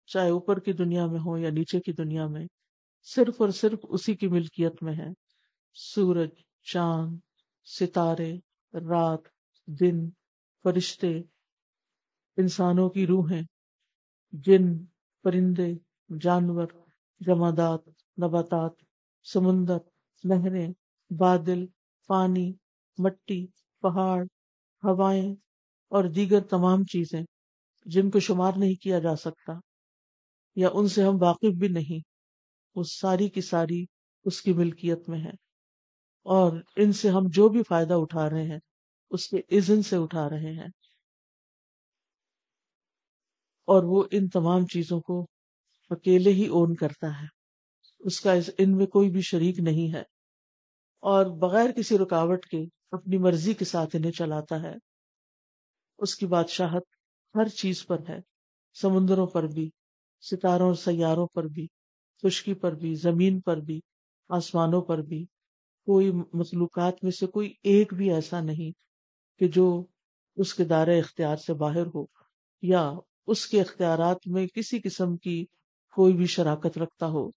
[0.10, 2.46] چاہے اوپر کی دنیا میں ہو یا نیچے کی دنیا میں،
[3.04, 5.10] صرف اور صرف اسی کی ملکیت میں ہے
[5.74, 6.30] سورج،
[6.64, 7.18] چاند،
[7.68, 8.32] ستارے،
[8.74, 9.28] رات،
[9.68, 10.10] دن،
[10.64, 11.18] فرشتے،
[12.38, 13.42] انسانوں کی روحیں،
[14.34, 14.86] جن،
[15.24, 15.74] پرندے،
[16.22, 16.68] جانور،
[17.22, 17.88] جمادات،
[18.18, 18.72] نباتات،
[19.24, 19.78] سمندر،
[20.24, 20.74] نہریں۔
[21.20, 21.66] بادل،
[22.08, 22.54] پانی،
[22.98, 23.48] مٹی،
[23.82, 24.24] پہاڑ،
[24.84, 25.32] ہوائیں
[25.88, 27.22] اور دیگر تمام چیزیں
[27.86, 29.54] جن کو شمار نہیں کیا جا سکتا
[30.56, 32.00] یا ان سے ہم واقف بھی نہیں،
[32.76, 33.86] وہ ساری کی ساری
[34.26, 35.30] اس کی ملکیت میں ہے
[36.24, 38.60] اور ان سے ہم جو بھی فائدہ اٹھا رہے ہیں،
[39.12, 40.68] اس کے اذن سے اٹھا رہے ہیں۔
[43.68, 45.28] اور وہ ان تمام چیزوں کو
[45.90, 47.28] اکیلے ہی اون کرتا ہے۔
[48.00, 50.04] اس کا ان میں کوئی بھی شریک نہیں ہے۔
[51.04, 54.74] اور بغیر کسی رکاوٹ کے اپنی مرضی کے ساتھ انہیں چلاتا ہے۔
[56.00, 56.84] اس کی بادشاہت
[57.36, 58.20] ہر چیز پر ہے،
[58.82, 59.70] سمندروں پر بھی،
[60.22, 61.68] ستاروں اور سیاروں پر بھی،
[62.24, 63.80] خشکی پر بھی، زمین پر بھی،
[64.30, 65.26] آسمانوں پر بھی۔
[65.88, 68.72] کوئی مخلوقات میں سے کوئی ایک بھی ایسا نہیں
[69.40, 69.86] کہ جو
[70.38, 72.06] اس کے دائرۂ اختیار سے باہر ہو
[72.62, 72.92] یا
[73.28, 75.46] اس کے اختیارات میں کسی قسم کی
[75.96, 77.30] کوئی بھی شراکت رکھتا ہو۔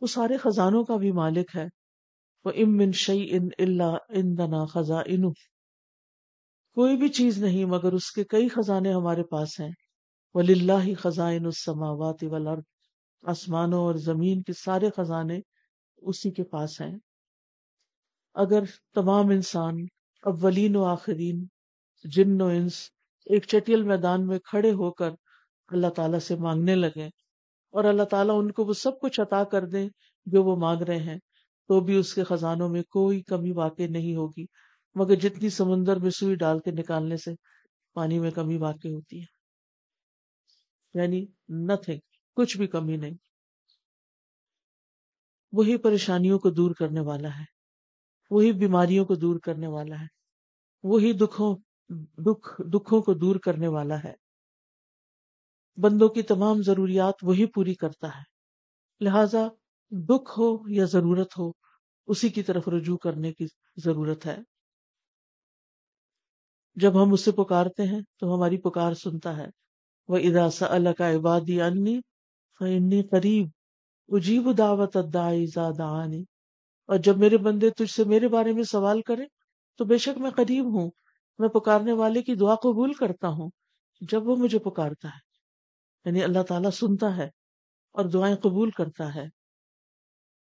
[0.00, 1.66] وہ سارے خزانوں کا بھی مالک ہے۔
[2.44, 5.02] وہ امن شعی ان اللہ ان دنا خزاں
[6.76, 9.70] کوئی بھی چیز نہیں، مگر اس کے کئی خزانے ہمارے پاس ہیں۔
[10.34, 12.62] ولی اللہ خزائن السماوات والارض
[13.22, 15.38] آسمانوں اور زمین کے سارے خزانے
[16.02, 16.98] اسی کے پاس ہیں۔
[18.34, 19.76] اگر تمام انسان،
[20.24, 21.44] اولین و آخرین،
[22.04, 22.88] جن و انس
[23.26, 25.10] ایک چٹیل میدان میں کھڑے ہو کر
[25.68, 27.06] اللہ تعالیٰ سے مانگنے لگے
[27.74, 29.88] اور اللہ تعالیٰ ان کو وہ سب کچھ عطا کر دیں
[30.26, 31.18] جو وہ مانگ رہے ہیں
[31.68, 34.46] تو بھی اس کے خزانوں میں کوئی کمی واقع نہیں ہوگی۔
[34.94, 37.30] مگر جتنی سمندر میں سوئی ڈال کے نکالنے سے
[37.94, 39.42] پانی میں کمی واقع ہوتی ہے۔
[40.94, 41.98] یعنی نتھنگ
[42.36, 43.14] کچھ بھی کمی نہیں۔
[45.52, 47.44] وہی پریشانیوں کو دور کرنے والا ہے۔
[48.30, 50.06] وہی بیماریوں کو دور کرنے والا ہے۔
[50.82, 51.56] وہی دکھوں،
[52.18, 54.14] دکھ، دکھوں کو دور کرنے والا ہے۔
[55.76, 58.22] بندوں کی تمام ضروریات وہی پوری کرتا ہے۔
[59.04, 59.48] لہذا
[59.92, 61.52] دکھ ہو یا ضرورت ہو،
[62.06, 64.38] اسی کی طرف رجوع کرنے کی ضرورت ہے۔
[66.74, 69.46] جب ہم اسے پکارتے ہیں تو ہماری پکار سنتا ہے۔
[70.08, 73.46] وہ اداسا اللہ کا عبادی انی قریب
[74.08, 76.24] اجیب دعوت ادانی
[76.86, 79.24] اور جب میرے بندے تجھ سے میرے بارے میں سوال کرے
[79.78, 80.90] تو بے شک میں قریب ہوں۔
[81.38, 83.50] میں پکارنے والے کی دعا قبول کرتا ہوں
[84.00, 85.18] جب وہ مجھے پکارتا ہے۔
[86.04, 87.28] یعنی اللہ تعالیٰ سنتا ہے
[87.92, 89.41] اور دعائیں قبول کرتا ہے۔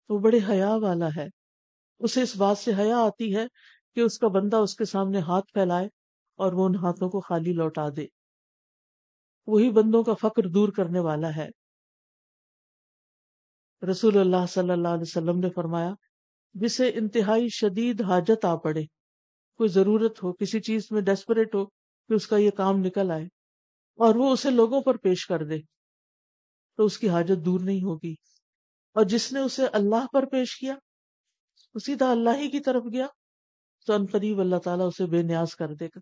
[0.10, 1.28] وہ بڑے حیا والا ہے۔
[2.00, 3.46] اسے اس بات سے حیا آتی ہے
[3.96, 5.86] کہ اس کا بندہ اس کے سامنے ہاتھ پھیلائے
[6.36, 8.06] اور وہ ان ہاتھوں کو خالی لوٹا دے۔
[9.48, 11.50] وہی بندوں کا فقر دور کرنے والا ہے۔
[13.92, 15.94] رسول اللہ صلی اللہ علیہ وسلم نے فرمایا،
[16.54, 18.82] جسے انتہائی شدید حاجت آ پڑے،
[19.58, 23.26] کوئی ضرورت ہو، کسی چیز میں ڈیسپریٹ ہو کہ اس کا یہ کام نکل آئے
[23.96, 25.58] اور وہ اسے لوگوں پر پیش کر دے،
[26.78, 28.16] تو اس کی حاجت دور نہیں ہوگی۔
[28.96, 30.76] اور جس نے اسے اللہ پر پیش کیا،
[31.74, 33.08] اسی طرح اللہ ہی کی طرف گیا،
[33.86, 36.00] تو ان قریب اللہ تعالیٰ اسے بے نیاز کر دے گا،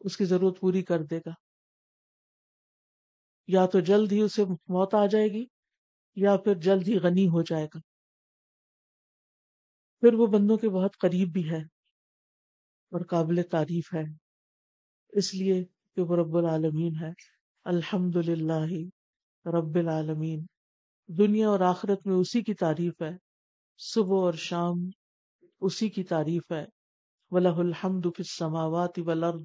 [0.00, 1.30] اس کی ضرورت پوری کر دے گا۔
[3.46, 5.46] یا تو جلد ہی اسے موت آ جائے گی،
[6.16, 7.78] یا پھر جلد ہی غنی ہو جائے گا۔
[10.00, 11.60] پھر وہ بندوں کے بہت قریب بھی ہے
[12.90, 14.04] اور قابل تعریف ہے،
[15.08, 17.10] اس لیے کہ وہ رب العالمین ہے۔
[17.64, 18.88] الحمد للہ
[19.46, 20.46] رب العالمین۔
[21.08, 23.10] دنیا اور آخرت میں اسی کی تعریف ہے۔
[23.78, 24.74] صبح اور شام
[25.60, 26.64] اسی کی تعریف ہے۔
[27.30, 29.44] وَلَهُ الْحَمْدُ فِي السَّمَاوَاتِ وَالْأَرْضِ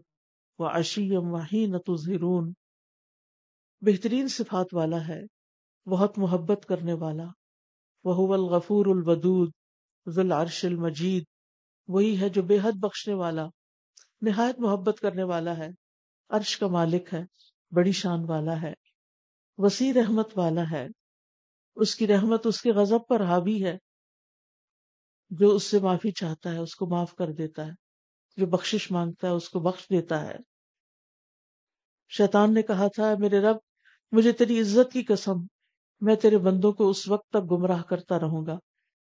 [0.58, 2.52] وَعَشِيًّا وَحِينَ تُظْهِرُونَ۔
[3.82, 5.22] بہترین صفات والا ہے،
[5.90, 7.24] بہت محبت کرنے والا۔
[8.04, 9.52] وہ الغفور الودود،
[10.10, 11.24] ذو العرش المجید
[11.88, 13.46] وہی ہے جو بے حد بخشنے والا،
[14.22, 15.68] نہایت محبت کرنے والا ہے۔
[16.30, 17.22] عرش کا مالک ہے،
[17.72, 18.74] بڑی شان والا ہے۔
[19.58, 20.88] وسیع رحمت والا ہے۔
[21.78, 23.78] اس کی رحمت اس کے غضب پر حاوی ہے،
[25.30, 27.72] جو اس سے معافی چاہتا ہے، اس کو معاف کر دیتا ہے،
[28.38, 30.36] جو بخشش مانگتا ہے، اس کو بخش دیتا ہے۔
[32.10, 33.56] شیطان نے کہا تھا میرے رب،
[34.12, 35.34] مجھے تیری عزت کی قسم،
[36.02, 38.58] میں تیرے بندوں کو اس وقت تک گمراہ کرتا رہوں گا،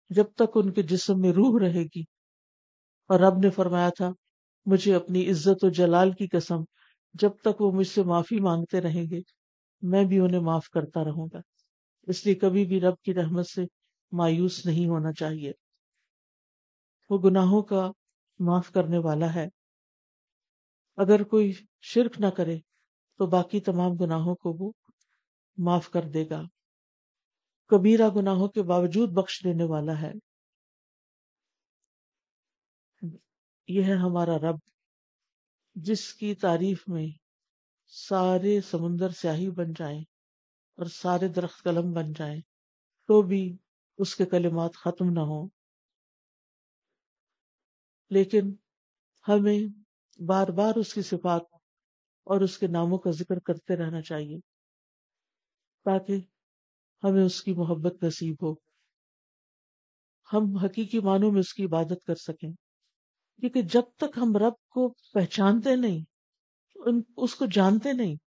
[0.10, 2.02] جب تک ان کے جسم میں روح رہے گی۔
[3.10, 4.12] اور رب نے فرمایا تھا،
[4.66, 6.60] مجھے اپنی عزت و جلال کی قسم،
[7.14, 9.20] جب تک وہ مجھ سے معافی مانگتے رہیں گے،
[9.82, 11.40] میں بھی انہیں معاف کرتا رہوں گا۔
[12.10, 13.62] اس لیے کبھی بھی رب کی رحمت سے
[14.12, 15.52] مایوس نہیں ہونا چاہیے۔
[17.10, 17.92] وہ گناہوں کا
[18.40, 19.48] معاف کرنے والا ہے۔
[20.98, 22.58] اگر کوئی شرک نہ کرے
[23.18, 24.72] تو باقی تمام گناہوں کو وہ
[25.58, 26.42] معاف کر دے گا۔
[27.66, 30.12] کبیرہ گناہوں کے باوجود بخش دینے والا ہے۔
[33.68, 34.56] یہ ہے ہمارا رب،
[35.76, 37.08] جس کی تعریف میں
[37.88, 40.04] سارے سمندر سیاہی بن جائیں۔
[40.80, 42.42] اور سارے درخت قلم بن جائیں
[43.08, 43.58] تو بھی
[43.98, 45.48] اس کے کلمات ختم نہ ہوں۔
[48.10, 48.56] لیکن
[49.28, 49.60] ہمیں
[50.22, 51.42] بار بار اس کی صفات
[52.24, 54.40] اور اس کے ناموں کا ذکر کرتے رہنا چاہیے
[55.86, 56.18] تاکہ
[57.04, 58.54] ہمیں اس کی محبت نصیب ہو۔
[60.34, 62.52] ہم حقیقی معنوں میں اس کی عبادت کر سکیں،
[63.40, 66.04] کیونکہ جب تک ہم رب کو پہچانتے نہیں
[67.18, 68.29] اس کو جانتے نہیں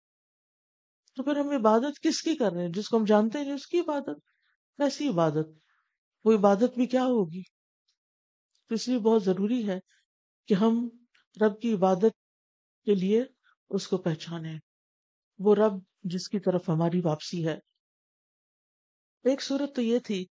[1.15, 3.67] تو پھر ہم عبادت کس کی کر رہے ہیں؟ جس کو ہم جانتے نہیں، اس
[3.67, 4.25] کی عبادت۔
[4.77, 5.47] کیسی عبادت۔
[6.23, 7.41] وہ عبادت بھی کیا ہوگی؟
[8.67, 9.79] تو اس لیے بہت ضروری ہے
[10.47, 10.89] کہ ہم
[11.41, 12.15] رب کی عبادت
[12.85, 13.23] کے لیے
[13.69, 14.53] اس کو پہچانے
[15.39, 15.73] وہ رب
[16.03, 17.57] جس کی طرف ہماری واپسی ہے۔
[19.23, 20.25] ایک صورت تو یہ تھی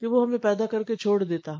[0.00, 1.52] کہ وہ ہمیں پیدا کر کے چھوڑ دیتا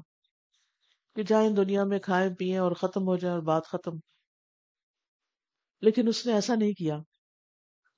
[1.15, 3.93] کہ جائیں دنیا میں، کھائیں پیئیں اور ختم ہو جائیں اور بات ختم۔
[5.81, 6.99] لیکن اس نے ایسا نہیں کیا۔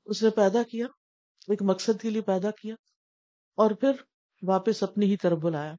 [0.06, 0.86] اس نے پیدا کیا،
[1.48, 2.74] ایک مقصد کے لیے پیدا کیا
[3.58, 3.92] اور پھر
[4.42, 5.74] واپس اپنی ہی طرف بلایا۔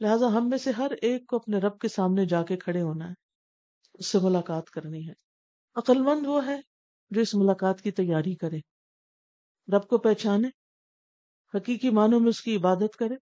[0.00, 3.08] لہذا ہم میں سے ہر ایک کو اپنے رب کے سامنے جا کے کھڑے ہونا
[3.08, 3.14] ہے،
[3.94, 5.12] اس سے ملاقات کرنی ہے۔
[5.76, 6.56] عقل مند وہ ہے
[7.10, 8.58] جو اس ملاقات کی تیاری کرے،
[9.76, 10.48] رب کو پہچانے،
[11.54, 13.14] حقیقی معنوں میں اس کی عبادت کرے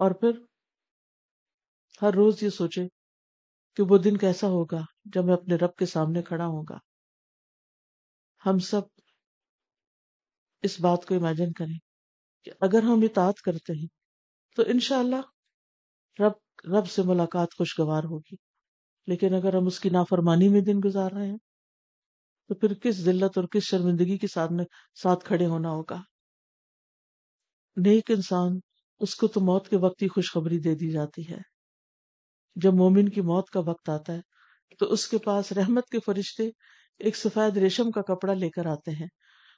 [0.00, 0.30] اور پھر
[2.02, 2.86] ہر روز یہ سوچے
[3.76, 6.85] کہ وہ دن کیسا ہوگا جب میں اپنے رب کے سامنے کھڑا ہوں گا۔
[8.46, 8.80] ہم سب
[10.62, 11.78] اس بات کو امیجن کریں
[12.44, 13.86] کہ اگر ہم اطاعت کرتے ہیں
[14.56, 15.20] تو انشاءاللہ
[16.18, 16.32] رب
[16.78, 18.36] رب سے ملاقات خوشگوار ہوگی۔
[19.06, 21.36] لیکن اگر ہم اس کی نافرمانی میں دن گزار رہے ہیں،
[22.48, 24.52] تو پھر کس ذلت اور کس شرمندگی کے ساتھ
[25.02, 25.96] ساتھ کھڑے ہونا ہوگا؟
[27.76, 28.52] نیک انسان
[29.00, 31.38] اس کو تو موت کے وقت ہی خوشخبری دے دی جاتی ہے۔
[32.56, 34.20] جب مومن کی موت کا وقت آتا ہے،
[34.78, 36.50] تو اس کے پاس رحمت کے فرشتے
[36.98, 39.06] ایک سفید ریشم کا کپڑا لے کر آتے ہیں۔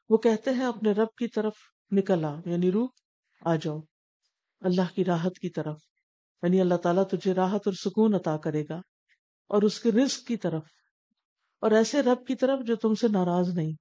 [0.09, 1.53] وہ کہتے ہیں، اپنے رب کی طرف
[1.91, 2.89] نکل آ یعنی روح
[3.45, 3.81] آ جاؤ۔
[4.61, 5.77] اللہ کی راحت کی طرف
[6.43, 8.77] یعنی اللہ تعالیٰ تجھے راحت اور سکون عطا کرے گا۔
[9.49, 10.63] اور اس کے رزق کی طرف۔
[11.61, 13.73] اور ایسے رب کی طرف جو تم سے ناراض نہیں۔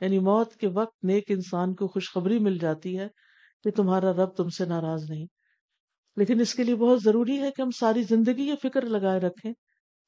[0.00, 3.08] یعنی موت کے وقت نیک انسان کو خوشخبری مل جاتی ہے
[3.64, 5.26] کہ تمہارا رب تم سے ناراض نہیں۔
[6.16, 9.52] لیکن اس کے لیے بہت ضروری ہے کہ ہم ساری زندگی یہ فکر لگائے رکھیں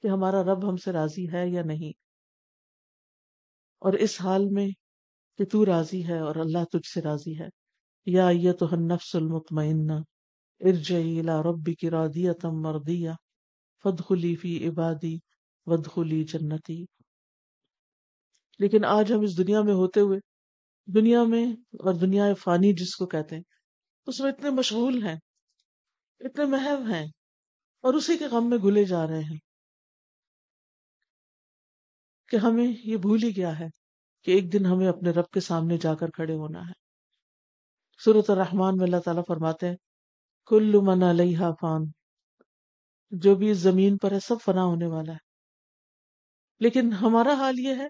[0.03, 2.08] کہ ہمارا رب ہم سے راضی ہے یا نہیں۔
[3.79, 4.69] اور اس حال میں
[5.38, 7.49] کہ تو راضی ہے اور اللہ تجھ سے راضی ہے۔
[8.07, 9.93] یا یہ تو نفس المطمئنہ،
[10.61, 13.11] ارجعی الى ربک راضیتا مرضیہ
[13.85, 15.17] فدخلی فی عبادی
[15.67, 16.85] ودخلی جنتی۔
[18.59, 20.19] لیکن آج ہم اس دنیا میں ہوتے ہوئے،
[20.87, 23.43] دنیا میں اور دنیا فانی جس کو کہتے ہیں،
[24.07, 25.17] اس میں اتنے مشغول ہیں،
[26.21, 27.07] اتنے محو ہیں
[27.81, 29.48] اور اسی کے غم میں گلے جا رہے ہیں۔
[32.29, 33.67] کہ ہمیں یہ بھول ہی گیا ہے
[34.23, 36.73] کہ ایک دن ہمیں اپنے رب کے سامنے جا کر کھڑے ہونا ہے۔
[38.05, 39.77] صورت الرحمان میں اللہ تعالیٰ فرماتے ہیں،
[40.47, 41.83] کل من علیہ فان،
[43.11, 45.29] جو بھی اس زمین پر ہے سب فنا ہونے والا ہے۔
[46.61, 47.88] لیکن ہمارا حال یہ ہے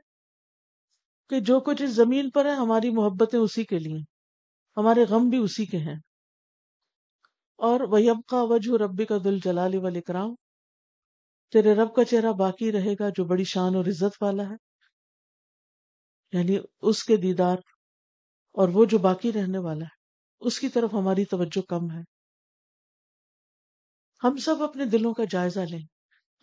[1.28, 3.98] کہ جو کچھ اس زمین پر ہے، ہماری محبتیں اسی کے لیے
[4.76, 5.96] ہمارے غم بھی اسی کے ہیں۔
[7.56, 7.98] اور وہ
[8.32, 10.34] وجہ ربی کا دل جلال والاکرام
[11.52, 14.54] تیرے رب کا چہرہ باقی رہے گا جو بڑی شان اور عزت والا ہے۔
[16.32, 17.56] یعنی اس کے دیدار
[18.52, 19.96] اور وہ جو باقی رہنے والا ہے،
[20.40, 22.00] اس کی طرف ہماری توجہ کم ہے۔
[24.24, 25.86] ہم سب اپنے دلوں کا جائزہ لیں،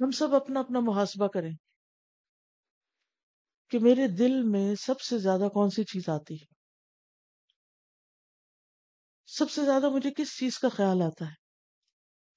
[0.04, 1.52] ہم سب اپنا اپنا محاسبہ کریں۔
[3.70, 6.46] کہ میرے دل میں سب سے زیادہ کون سی چیز آتی ہے؟
[9.26, 11.34] سب سے زیادہ مجھے کس چیز کا خیال آتا ہے؟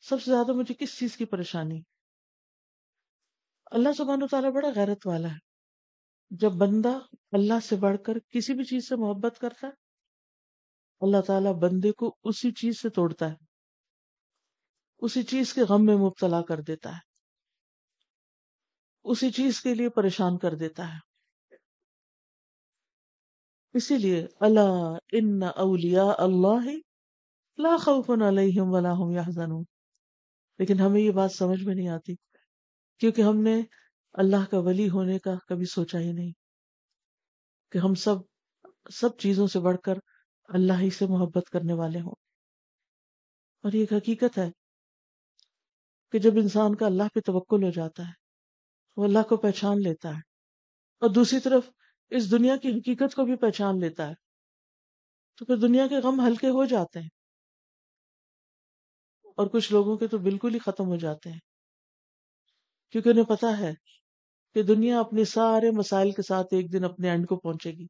[0.01, 1.81] سب سے زیادہ مجھے کس چیز کی پریشانی؟
[3.71, 5.39] اللہ سبحانہ و تعالیٰ بڑا غیرت والا ہے۔
[6.31, 6.99] جب بندہ
[7.33, 9.73] اللہ سے بڑھ کر کسی بھی چیز سے محبت کرتا ہے،
[11.01, 13.35] اللہ تعالیٰ بندے کو اسی چیز سے توڑتا ہے۔
[14.99, 17.01] اسی چیز کے غم میں مبتلا کر دیتا ہے۔
[19.05, 20.99] اسی چیز کے لیے پریشان کر دیتا ہے۔
[23.75, 26.71] اسی لیے اللہ ان اولیاء اللہ
[27.59, 29.65] لا خوف علیہم ولا هم يحزنون
[30.59, 32.28] لیکن ہمیں یہ بات سمجھ میں نہیں آتی۔
[32.99, 33.63] کیونکہ ہم نے
[34.13, 36.33] اللہ کا ولی ہونے کا کبھی سوچا ہی نہیں
[37.73, 38.15] کہ ہم سب
[38.91, 39.95] سب چیزوں سے بڑھ کر
[40.49, 42.15] اللہ ہی سے محبت کرنے والے ہوں۔
[43.65, 44.51] اور یہ ایک حقیقت ہے
[46.13, 48.13] کہ جب انسان کا اللہ پہ توکل ہو جاتا ہے،
[48.97, 50.21] وہ اللہ کو پہچان لیتا ہے
[51.03, 51.71] اور دوسری طرف
[52.11, 54.15] اس دنیا کی حقیقت کو بھی پہچان لیتا ہے،
[55.39, 57.09] تو پھر دنیا کے غم ہلکے ہو جاتے ہیں
[59.37, 61.48] اور کچھ لوگوں کے تو بالکل ہی ختم ہو جاتے ہیں۔
[62.91, 63.73] کیونکہ انہیں پتا ہے
[64.55, 67.87] کہ دنیا اپنے سارے مسائل کے ساتھ ایک دن اپنے اینڈ کو پہنچے گی۔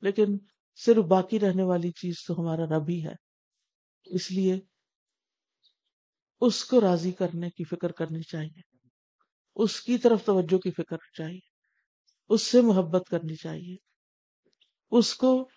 [0.00, 0.38] لیکن
[0.76, 3.14] صرف باقی رہنے والی چیز تو ہمارا رب ہی ہے۔
[4.04, 4.60] اس لیے
[6.40, 8.60] اس کو راضی کرنے کی فکر کرنی چاہیے۔
[9.56, 11.40] اس کی طرف توجہ کی فکر چاہیے۔
[12.28, 13.76] اس سے محبت کرنی چاہیے۔
[14.90, 15.48] اس کو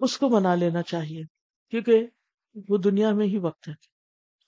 [0.00, 1.22] اس کو منا لینا چاہیے۔
[1.70, 2.06] کیونکہ
[2.68, 3.72] وہ دنیا میں ہی وقت ہے۔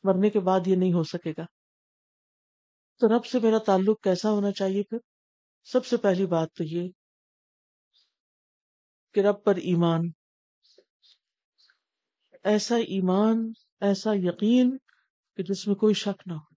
[0.05, 1.45] مرنے کے بعد یہ نہیں ہو سکے گا۔
[3.01, 4.99] تو رب سے میرا تعلق کیسا ہونا چاہیے پھر؟
[5.65, 6.89] سب سے پہلی بات تو یہ
[9.13, 10.01] کہ رب پر ایمان،
[12.45, 14.79] ایسا ایمان، ایسا یقین
[15.37, 16.55] کہ جس میں کوئی شک نہ ہو۔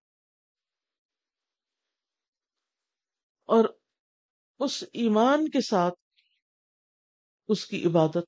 [3.45, 3.65] اور
[4.59, 5.93] اس ایمان کے ساتھ
[7.47, 8.25] اس کی عبادت،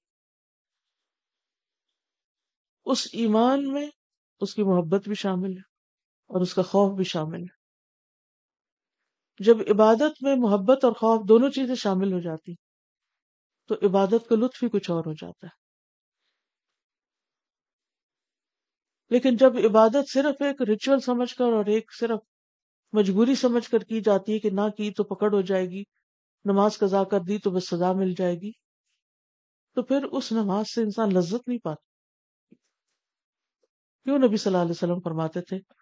[2.85, 3.87] اس ایمان میں
[4.39, 5.67] اس کی محبت بھی شامل ہے
[6.27, 7.58] اور اس کا خوف بھی شامل ہے۔
[9.39, 12.53] جب عبادت میں محبت اور خوف دونوں چیزیں شامل ہو جاتی،
[13.67, 15.59] تو عبادت کا لطف ہی کچھ اور ہو جاتا ہے۔
[19.09, 22.19] لیکن جب عبادت صرف ایک ریچول سمجھ کر اور ایک صرف
[22.93, 25.83] مجبوری سمجھ کر کی جاتی ہے کہ نہ کی تو پکڑ ہو جائے گی،
[26.45, 28.51] نماز قضا کر دی تو بس سزا مل جائے گی،
[29.75, 31.89] تو پھر اس نماز سے انسان لذت نہیں پاتا۔
[34.03, 35.78] کیوں نبی صلی اللہ علیہ وسلم فرماتے تھے؟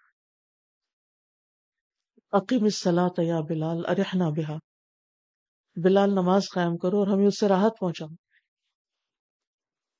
[2.31, 4.57] عقیم الصلاۃ یا بلال، ارحنا بہا۔
[5.83, 8.07] بلال نماز قائم کرو اور ہمیں اس سے راحت پہنچاؤ۔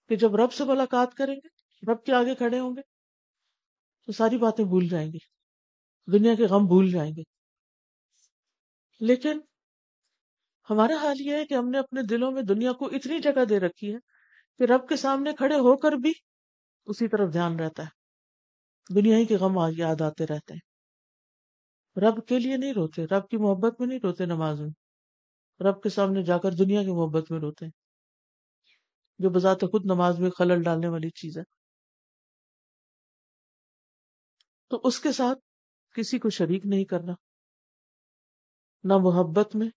[0.09, 1.47] کہ جب رب سے ملاقات کریں گے،
[1.91, 2.81] رب کے آگے کھڑے ہوں گے،
[4.05, 5.17] تو ساری باتیں بھول جائیں گے۔
[6.11, 7.21] دنیا کے غم بھول جائیں گے۔
[8.99, 9.39] لیکن
[10.69, 13.59] ہمارا حال یہ ہے کہ ہم نے اپنے دلوں میں دنیا کو اتنی جگہ دے
[13.59, 13.99] رکھی ہے
[14.57, 16.13] کہ رب کے سامنے کھڑے ہو کر بھی
[16.85, 17.89] اسی طرف دھیان رہتا ہے۔
[18.95, 20.66] دنیا ہی کے غم یاد آتے رہتے ہیں۔
[22.01, 24.69] رب کے لیے نہیں روتے، رب کی محبت میں نہیں روتے نماز میں
[25.60, 27.65] رب کے سامنے جا کر دنیا کی محبت میں روتے
[29.19, 31.43] جو بذات خود نماز میں خلل ڈالنے والی چیز ہے۔
[34.69, 35.39] تو اس کے ساتھ
[35.95, 37.12] کسی کو شریک نہیں کرنا۔
[38.83, 39.67] نہ محبت میں۔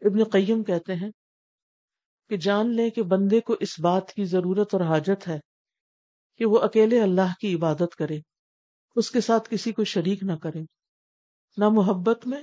[0.00, 1.10] ابن قیم کہتے ہیں
[2.28, 5.38] کہ جان لے کہ بندے کو اس بات کی ضرورت اور حاجت ہے
[6.36, 8.18] کہ وہ اکیلے اللہ کی عبادت کرے۔
[8.96, 10.60] اس کے ساتھ کسی کو شریک نہ کرے۔
[11.56, 12.42] نہ محبت میں،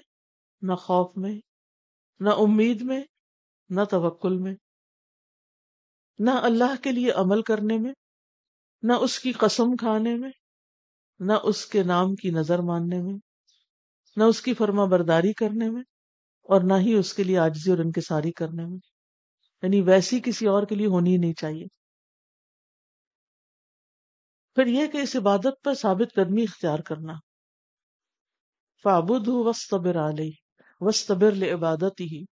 [0.62, 1.40] نہ خوف میں،
[2.20, 3.02] نہ امید میں،
[3.70, 4.56] نہ توکل میں،
[6.20, 7.94] نہ اللہ کے لیے عمل کرنے میں،
[8.84, 10.32] نہ اس کی قسم کھانے میں،
[11.20, 13.14] نہ اس کے نام کی نظر ماننے میں،
[14.16, 15.84] نہ اس کی فرما برداری کرنے میں،
[16.44, 18.78] اور نہ ہی اس کے لیے آجزی اور انکساری کرنے میں۔
[19.64, 21.66] یعنی ویسی کسی اور کے لیے ہونی نہیں چاہیے۔
[24.56, 27.14] پھر یہ کہ اس عبادت پر ثابت قدمی اختیار کرنا۔
[28.84, 30.32] فابد وسطبر علی
[30.80, 32.26] وسطبر عبادت ہی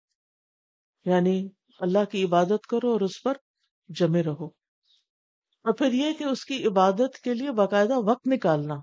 [1.05, 1.47] یعنی
[1.79, 3.33] اللہ کی عبادت کرو اور اس پر
[3.89, 4.45] جمے رہو۔
[5.63, 8.75] اور پھر یہ کہ اس کی عبادت کے لیے باقاعدہ وقت نکالنا۔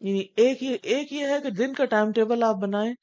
[0.00, 2.94] یعنی ایک یہ ایک یہ ہے کہ دن کا ٹائم ٹیبل آپ بنائیں،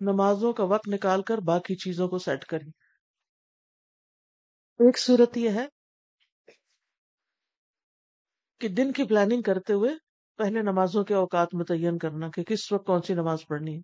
[0.00, 2.68] نمازوں کا وقت نکال کر باقی چیزوں کو سیٹ کریں۔
[4.78, 5.66] ایک صورت یہ ہے
[8.60, 9.90] کہ دن کی پلاننگ کرتے ہوئے
[10.36, 13.78] پہلے نمازوں کے اوقات متعین کرنا کہ کس وقت کون سی نماز پڑھنی ہے۔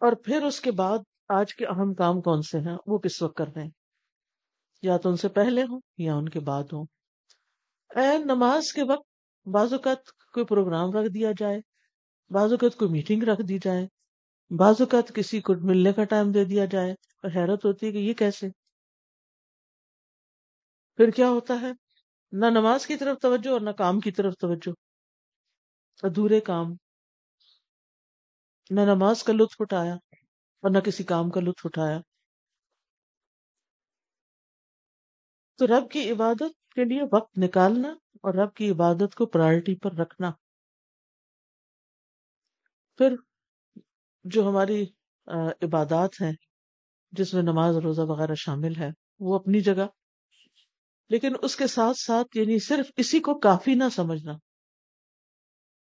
[0.00, 0.98] اور پھر اس کے بعد
[1.28, 3.70] آج کے اہم کام کون سے ہیں، وہ کس وقت کر رہے ہیں۔
[4.82, 6.86] یا تو ان سے پہلے ہوں یا ان کے بعد ہوں۔
[7.96, 9.08] اے، نماز کے وقت
[9.48, 11.60] بعض اوقات کوئی پروگرام رکھ دیا جائے،
[12.30, 13.86] بعض اوقات کوئی میٹنگ رکھ دی جائے،
[14.58, 17.98] بعض اوقات کسی کو ملنے کا ٹائم دے دیا جائے اور حیرت ہوتی ہے کہ
[17.98, 18.48] یہ کیسے۔
[20.96, 21.81] پھر کیا ہوتا ہے؟
[22.32, 24.72] نہ نماز کی طرف توجہ اور نہ کام کی طرف توجہ۔
[26.02, 26.66] ادھورے کام۔
[28.70, 29.94] نہ نماز کا لطف اٹھایا
[30.60, 32.00] اور نہ کسی کام کا لطف اٹھایا۔
[35.56, 39.92] تو رب کی عبادت کے لیے وقت نکالنا اور رب کی عبادت کو پرائرٹی پر
[39.92, 40.30] رکھنا۔
[42.96, 43.14] پھر
[44.24, 44.84] جو ہماری
[45.62, 46.32] عبادات ہیں،
[47.12, 48.88] جس میں نماز روزہ وغیرہ شامل ہے،
[49.20, 49.86] وہ اپنی جگہ۔
[51.08, 54.32] لیکن اس کے ساتھ ساتھ یعنی صرف اسی کو کافی نہ سمجھنا،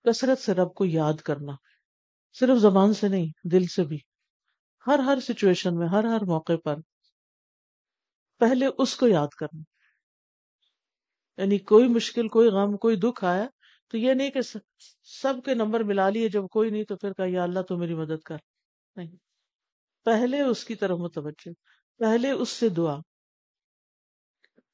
[0.04, 1.54] کثرت سے رب کو یاد کرنا،
[2.40, 3.98] صرف زبان سے نہیں، دل سے بھی۔
[4.88, 6.76] ہر ہر سچویشن میں، ہر ہر موقع پر
[8.38, 9.62] پہلے اس کو یاد کرنا۔
[11.42, 13.46] یعنی کوئی مشکل، کوئی غم، کوئی دکھ آیا
[13.88, 14.42] تو یہ نہیں کہ
[15.22, 17.94] سب کے نمبر ملا لیے، جب کوئی نہیں تو پھر کہا، یا اللہ تو میری
[17.94, 18.38] مدد کر۔
[18.96, 19.12] نہیں،
[20.06, 21.50] پہلے اس کی طرف متوجہ،
[21.98, 23.00] پہلے اس سے دعا۔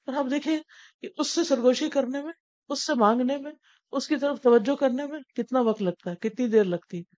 [0.05, 0.59] اور آپ دیکھیں
[1.01, 2.33] کہ اس سے سرگوشی کرنے میں،
[2.69, 3.51] اس سے مانگنے میں،
[3.91, 7.15] اس کی طرف توجہ کرنے میں کتنا وقت لگتا ہے، کتنی دیر لگتی ہے۔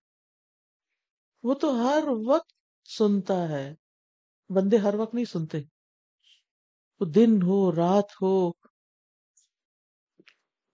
[1.42, 2.52] وہ تو ہر وقت
[2.98, 3.74] سنتا ہے۔
[4.48, 5.58] بندے ہر وقت نہیں سنتے۔
[7.00, 8.52] وہ دن ہو، رات ہو،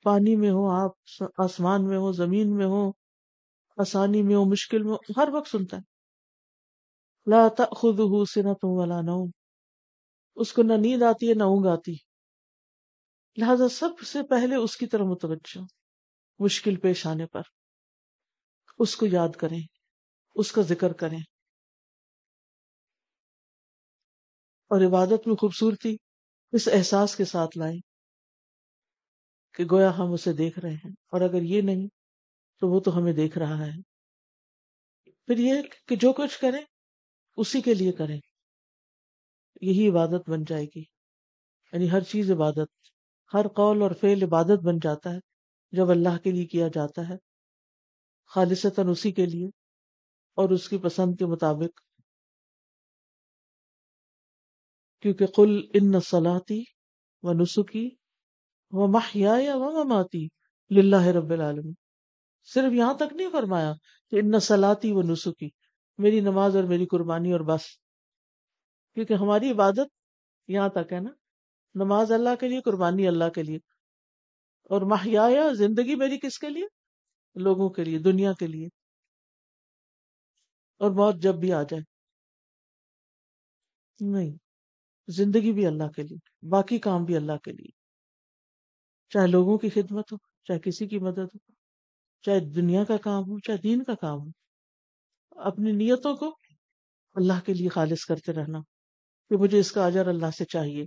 [0.03, 2.91] پانی میں ہو، آپ آسمان میں ہو، زمین میں ہو،
[3.77, 5.83] آسانی میں ہو، مشکل میں ہو، ہر وقت سنتا ہے۔
[7.31, 9.42] لا تأخذه سنة ولا نوم۔
[10.35, 11.95] اس کو نہ نیند آتی ہے، نہ اونگ آتی۔
[13.37, 15.61] لہذا سب سے پہلے اس کی طرف متوجہ،
[16.39, 17.43] مشکل پیش آنے پر۔
[18.79, 19.67] اس کو یاد کریں،
[20.35, 21.19] اس کا ذکر کریں۔
[24.69, 25.97] اور عبادت میں خوبصورتی
[26.53, 27.81] اس احساس کے ساتھ لائیں
[29.55, 31.89] کہ گویا ہم اسے دیکھ رہے ہیں۔ اور اگر یہ نہیں،
[32.61, 33.83] تو وہ تو ہمیں دیکھ رہا ہے۔
[35.13, 35.55] پھر یہ
[35.87, 36.65] کہ جو کچھ کریں،
[37.37, 38.32] اسی کے لیے کریں۔
[39.63, 40.85] یہی عبادت بن جائے گی۔
[41.73, 42.71] یعنی ہر چیز عبادت،
[43.35, 45.19] ہر قول اور فعل عبادت بن جاتا ہے
[45.73, 47.15] جب اللہ کے لیے کیا جاتا ہے۔
[48.27, 49.47] خالصتاً اسی کے لیے
[50.35, 51.81] اور اس کی پسند کے مطابق۔
[55.01, 56.65] کیونکہ قل ان سلاتی
[57.23, 57.91] و نسخی
[58.71, 60.29] و محیا و مماتی
[60.71, 61.75] للہ رب العالمین۔
[62.45, 63.73] صرف یہاں تک نہیں فرمایا
[64.11, 65.49] کہ ان سلاتی و نسخی
[65.99, 67.82] میری نماز اور میری قربانی اور بس۔
[68.95, 69.87] کیونکہ ہماری عبادت
[70.49, 71.11] یہاں تک ہے نا،
[71.75, 73.57] نماز اللہ کے لیے، قربانی اللہ کے لیے،
[74.63, 76.67] اور محیا زندگی میری کس کے لیے؟
[77.35, 78.67] لوگوں کے لیے، دنیا کے لیے۔
[80.79, 81.83] اور موت جب بھی آ جائے۔
[84.01, 84.31] نہیں،
[85.09, 87.71] زندگی بھی اللہ کے لیے، باقی کام بھی اللہ کے لیے۔
[89.09, 91.53] چاہے لوگوں کی خدمت ہو، چاہے کسی کی مدد ہو،
[92.23, 94.31] چاہے دنیا کا کام ہو، چاہے دین کا کام ہو،
[95.31, 96.37] اپنی نیتوں کو
[97.15, 98.59] اللہ کے لیے خالص کرتے رہنا۔
[99.33, 100.87] کہ مجھے اس کا اجر اللہ سے چاہیے۔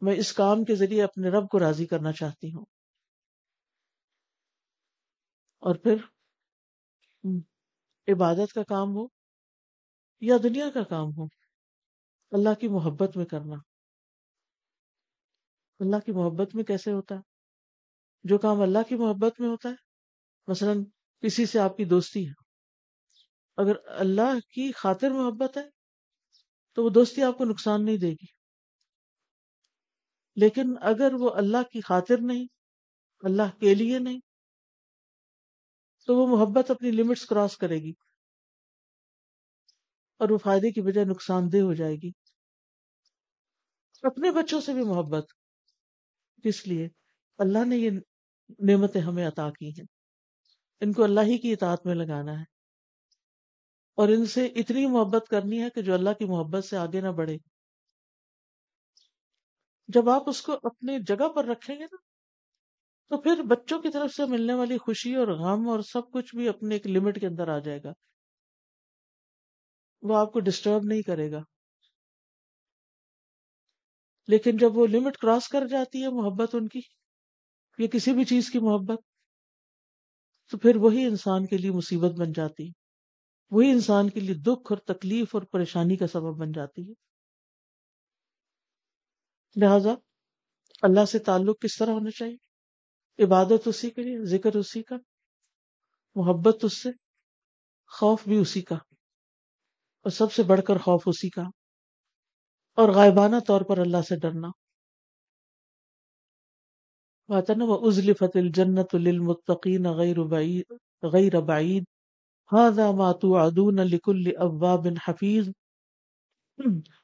[0.00, 2.64] میں اس کام کے ذریعے اپنے رب کو راضی کرنا چاہتی ہوں۔
[5.58, 5.96] اور پھر
[8.12, 9.06] عبادت کا کام ہو
[10.20, 11.24] یا دنیا کا کام ہو،
[12.30, 13.54] اللہ کی محبت میں کرنا۔
[15.80, 17.20] اللہ کی محبت میں کیسے ہوتا؟ ہے
[18.24, 19.74] جو کام اللہ کی محبت میں ہوتا ہے،
[20.46, 20.72] مثلا
[21.20, 22.32] کسی سے آپ کی دوستی ہے۔
[23.56, 25.81] اگر اللہ کی خاطر محبت ہے
[26.72, 28.26] تو وہ دوستی آپ کو نقصان نہیں دے گی۔
[30.36, 32.46] لیکن اگر وہ اللہ کی خاطر نہیں،
[33.20, 34.20] اللہ کے لیے نہیں،
[36.06, 37.92] تو وہ محبت اپنی لمٹس کراس کرے گی
[40.16, 42.10] اور وہ فائدے کی بجائے نقصان دہ ہو جائے گی۔
[44.02, 45.32] اپنے بچوں سے بھی محبت۔
[46.44, 46.88] کس لیے
[47.38, 47.90] اللہ نے یہ
[48.68, 49.86] نعمتیں ہمیں عطا کی ہیں۔
[50.80, 52.51] ان کو اللہ ہی کی اطاعت میں لگانا ہے۔
[53.94, 57.08] اور ان سے اتنی محبت کرنی ہے کہ جو اللہ کی محبت سے آگے نہ
[57.08, 57.36] بڑھے۔
[59.88, 61.96] جب آپ اس کو اپنی جگہ پر رکھیں گے نا،
[63.08, 66.48] تو پھر بچوں کی طرف سے ملنے والی خوشی اور غم اور سب کچھ بھی
[66.48, 67.92] اپنے ایک لمٹ کے اندر آ جائے گا۔
[70.02, 71.40] وہ آپ کو ڈسٹرب نہیں کرے گا۔
[74.28, 76.80] لیکن جب وہ لمٹ کراس کر جاتی ہے محبت ان کی،
[77.78, 78.98] یا کسی بھی چیز کی محبت،
[80.50, 82.81] تو پھر وہی انسان کے لیے مصیبت بن جاتی۔
[83.52, 86.94] وہی انسان کے لیے دکھ اور تکلیف اور پریشانی کا سبب بن جاتی ہے۔
[89.56, 89.94] لہذا
[90.82, 92.36] اللہ سے تعلق کس طرح ہونا چاہیے؟
[93.24, 94.96] عبادت اسی کے لیے ذکر اسی کا،
[96.16, 96.90] محبت اس سے،
[97.90, 101.42] خوف بھی اسی کا، اور سب سے بڑھ کر خوف اسی کا،
[102.78, 104.48] اور غائبانہ طور پر اللہ سے ڈرنا۔
[107.28, 110.72] نا وہ ازل فتل جنت للمتقین غیر بعید
[111.12, 111.84] غیر بعید
[112.50, 115.48] هذا ما توعدون لكل اواب حفیظ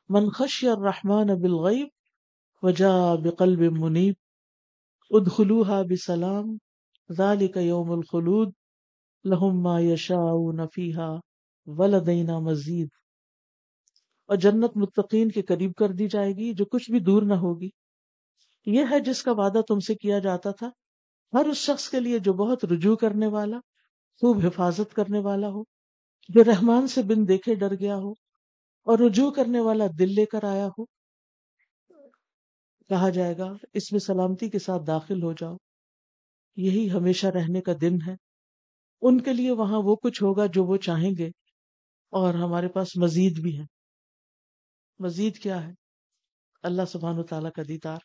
[0.08, 1.88] من خشی الرحمن بالغیب
[2.62, 4.14] وجاء بقلب منیب
[5.10, 6.56] ادخلوها بسلام.
[7.10, 8.52] ذلك يوم الخلود.
[9.24, 11.10] لهم ما يشاءون فيها
[11.66, 12.88] ولدينا مزید
[14.28, 17.68] اور جنت متقین کے قریب کر دی جائے گی، جو کچھ بھی دور نہ ہوگی.
[18.66, 20.70] یہ ہے جس کا وعدہ تم سے کیا جاتا تھا.
[21.32, 23.58] ہر اس شخص کے لیے جو بہت رجوع کرنے والا
[24.20, 25.62] خوب حفاظت کرنے والا ہو،
[26.28, 28.10] جو رحمان سے بن دیکھے ڈر گیا ہو
[28.82, 30.84] اور رجوع کرنے والا دل لے کر آیا ہو۔
[32.88, 35.56] کہا جائے گا، اس میں سلامتی کے ساتھ داخل ہو جاؤ۔
[36.56, 38.14] یہی ہمیشہ رہنے کا دن ہے۔
[39.02, 41.26] ان کے لیے وہاں وہ کچھ ہوگا جو وہ چاہیں گے۔
[42.10, 43.64] اور ہمارے پاس مزید بھی ہے۔
[44.98, 45.72] مزید کیا ہے؟
[46.62, 47.98] اللہ سبحان و تعالیٰ کا دیدار۔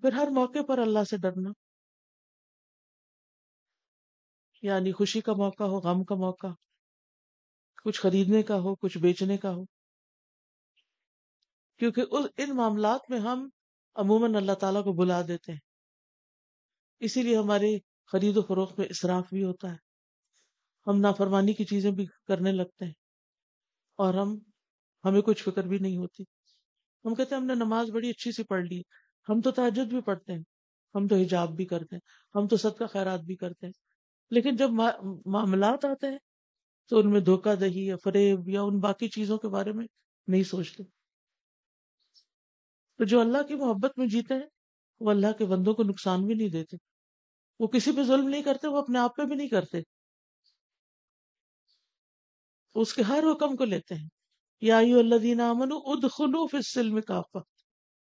[0.00, 1.61] پھر ہر موقع پر اللہ سے ڈرنا۔
[4.62, 6.46] یعنی خوشی کا موقع ہو، غم کا موقع،
[7.84, 9.64] کچھ خریدنے کا ہو، کچھ بیچنے کا ہو۔
[11.78, 12.02] کیونکہ
[12.38, 13.48] ان معاملات میں ہم
[13.94, 15.58] عموماً اللہ تعالیٰ کو بلا دیتے ہیں۔
[17.00, 19.76] اسی لیے ہماری خرید و فروخت میں اصراف بھی ہوتا ہے۔
[20.86, 22.92] ہم نافرمانی کی چیزیں بھی کرنے لگتے ہیں۔
[23.96, 24.38] اور ہم،
[25.04, 26.22] ہمیں کچھ فکر بھی نہیں ہوتی۔
[27.04, 28.80] ہم کہتے ہیں، ہم نے نماز بڑی اچھی سی پڑھ لی۔
[29.28, 30.42] ہم تو تحجد بھی پڑھتے ہیں۔
[30.94, 32.00] ہم تو حجاب بھی کرتے ہیں۔
[32.34, 33.91] ہم تو صدقہ خیرات بھی کرتے ہیں۔
[34.32, 34.70] لیکن جب
[35.26, 36.18] معاملات آتے ہیں
[36.88, 39.86] تو ان میں دھوکہ دہی یا فریب یا ان باقی چیزوں کے بارے میں
[40.26, 40.82] نہیں سوچتے۔
[42.96, 44.46] تو جو اللہ کی محبت میں جیتے ہیں،
[45.00, 46.76] وہ اللہ کے بندوں کو نقصان بھی نہیں دیتے۔
[47.60, 49.78] وہ کسی پہ ظلم نہیں کرتے، وہ اپنے آپ پہ بھی نہیں کرتے۔
[52.74, 54.08] اس کے ہر حکم کو لیتے ہیں۔
[54.60, 57.38] یا اللہ امن اد خلوف اس سلم کافا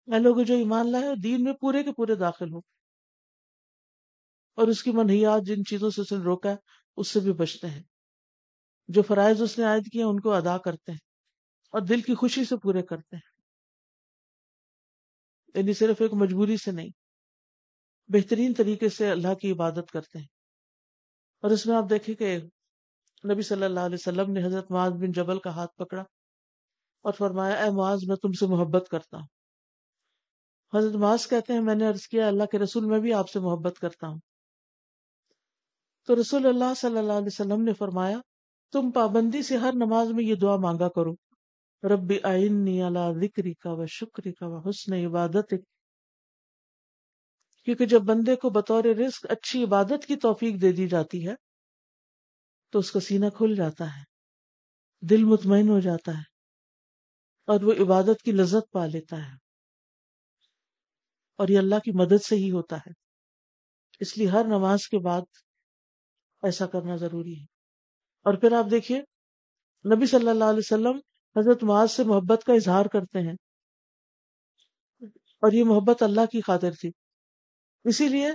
[0.07, 2.59] میں لوگ جو ایمان لائے دین میں پورے کے پورے داخل ہو
[4.57, 6.55] اور اس کی منحیات جن چیزوں سے اس نے روکا ہے،
[6.97, 7.83] اس سے بھی بچتے ہیں۔
[8.87, 10.99] جو فرائض اس نے عائد کیے ان کو ادا کرتے ہیں
[11.71, 13.37] اور دل کی خوشی سے پورے کرتے ہیں۔
[15.59, 16.89] یعنی صرف ایک مجبوری سے نہیں،
[18.07, 20.25] بہترین طریقے سے اللہ کی عبادت کرتے ہیں۔
[21.41, 22.37] اور اس میں آپ دیکھیں کہ
[23.33, 26.01] نبی صلی اللہ علیہ وسلم نے حضرت معاذ بن جبل کا ہاتھ پکڑا
[27.01, 29.27] اور فرمایا، اے معاذ، میں تم سے محبت کرتا ہوں۔
[30.77, 33.39] حضرت معاذ کہتے ہیں، میں نے عرض کیا، اللہ کے رسول، میں بھی آپ سے
[33.39, 34.19] محبت کرتا ہوں۔
[36.07, 38.19] تو رسول اللہ صلی اللہ علیہ وسلم نے فرمایا،
[38.71, 41.13] تم پابندی سے ہر نماز میں یہ دعا مانگا کرو۔
[41.83, 45.53] رب آئینی اللہ ذکری کا و شکری کا و حسن عبادت
[47.63, 51.33] کیونکہ جب بندے کو بطور رزق اچھی عبادت کی توفیق دے دی جاتی ہے،
[52.71, 54.03] تو اس کا سینہ کھل جاتا ہے،
[55.07, 56.23] دل مطمئن ہو جاتا ہے،
[57.47, 59.35] اور وہ عبادت کی لذت پا لیتا ہے۔
[61.35, 62.91] اور یہ اللہ کی مدد سے ہی ہوتا ہے۔
[63.99, 65.21] اس لیے ہر نماز کے بعد
[66.47, 67.43] ایسا کرنا ضروری ہے۔
[68.23, 69.01] اور پھر آپ دیکھیے،
[69.95, 70.99] نبی صلی اللہ علیہ وسلم
[71.39, 73.35] حضرت معاذ سے محبت کا اظہار کرتے ہیں۔
[75.17, 76.91] اور یہ محبت اللہ کی خاطر تھی۔
[77.83, 78.27] اسی لیے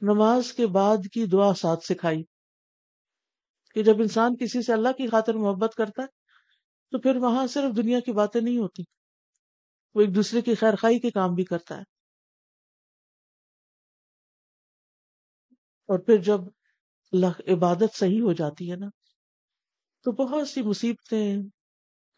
[0.00, 2.22] نماز کے بعد کی دعا ساتھ سکھائی۔
[3.74, 6.06] کہ جب انسان کسی سے اللہ کی خاطر محبت کرتا ہے،
[6.90, 8.82] تو پھر وہاں صرف دنیا کی باتیں نہیں ہوتی۔
[9.94, 11.82] وہ ایک دوسرے کی خیر خائی کے کام بھی کرتا ہے۔
[15.88, 16.40] اور پھر جب
[17.52, 18.86] عبادت صحیح ہو جاتی ہے نا۔
[20.04, 21.36] تو بہت سی مصیبتیں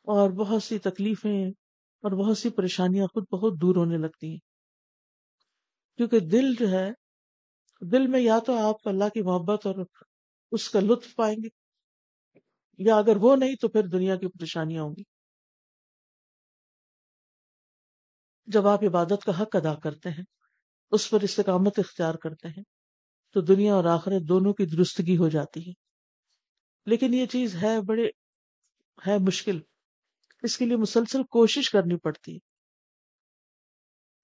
[0.03, 1.49] اور بہت سی تکلیفیں
[2.03, 4.38] اور بہت سی پریشانیاں خود بہت دور ہونے لگتی ہیں۔
[5.97, 6.90] کیونکہ دل جو ہے،
[7.80, 9.74] دل میں یا تو آپ اللہ کی محبت اور
[10.53, 11.49] اس کا لطف پائیں گے،
[12.78, 15.03] یا اگر وہ نہیں تو پھر دنیا کی پریشانیاں ہوں گی۔
[18.47, 20.24] جب آپ عبادت کا حق ادا کرتے ہیں،
[20.90, 22.81] اس پر استقامت اختیار کرتے ہیں۔
[23.32, 25.72] تو دنیا اور آخرت دونوں کی درستگی ہو جاتی ہے۔
[26.86, 28.08] لیکن یہ چیز ہے بڑے،
[29.06, 29.60] ہے مشکل۔
[30.42, 32.38] اس کے لیے مسلسل کوشش کرنی پڑتی ہے۔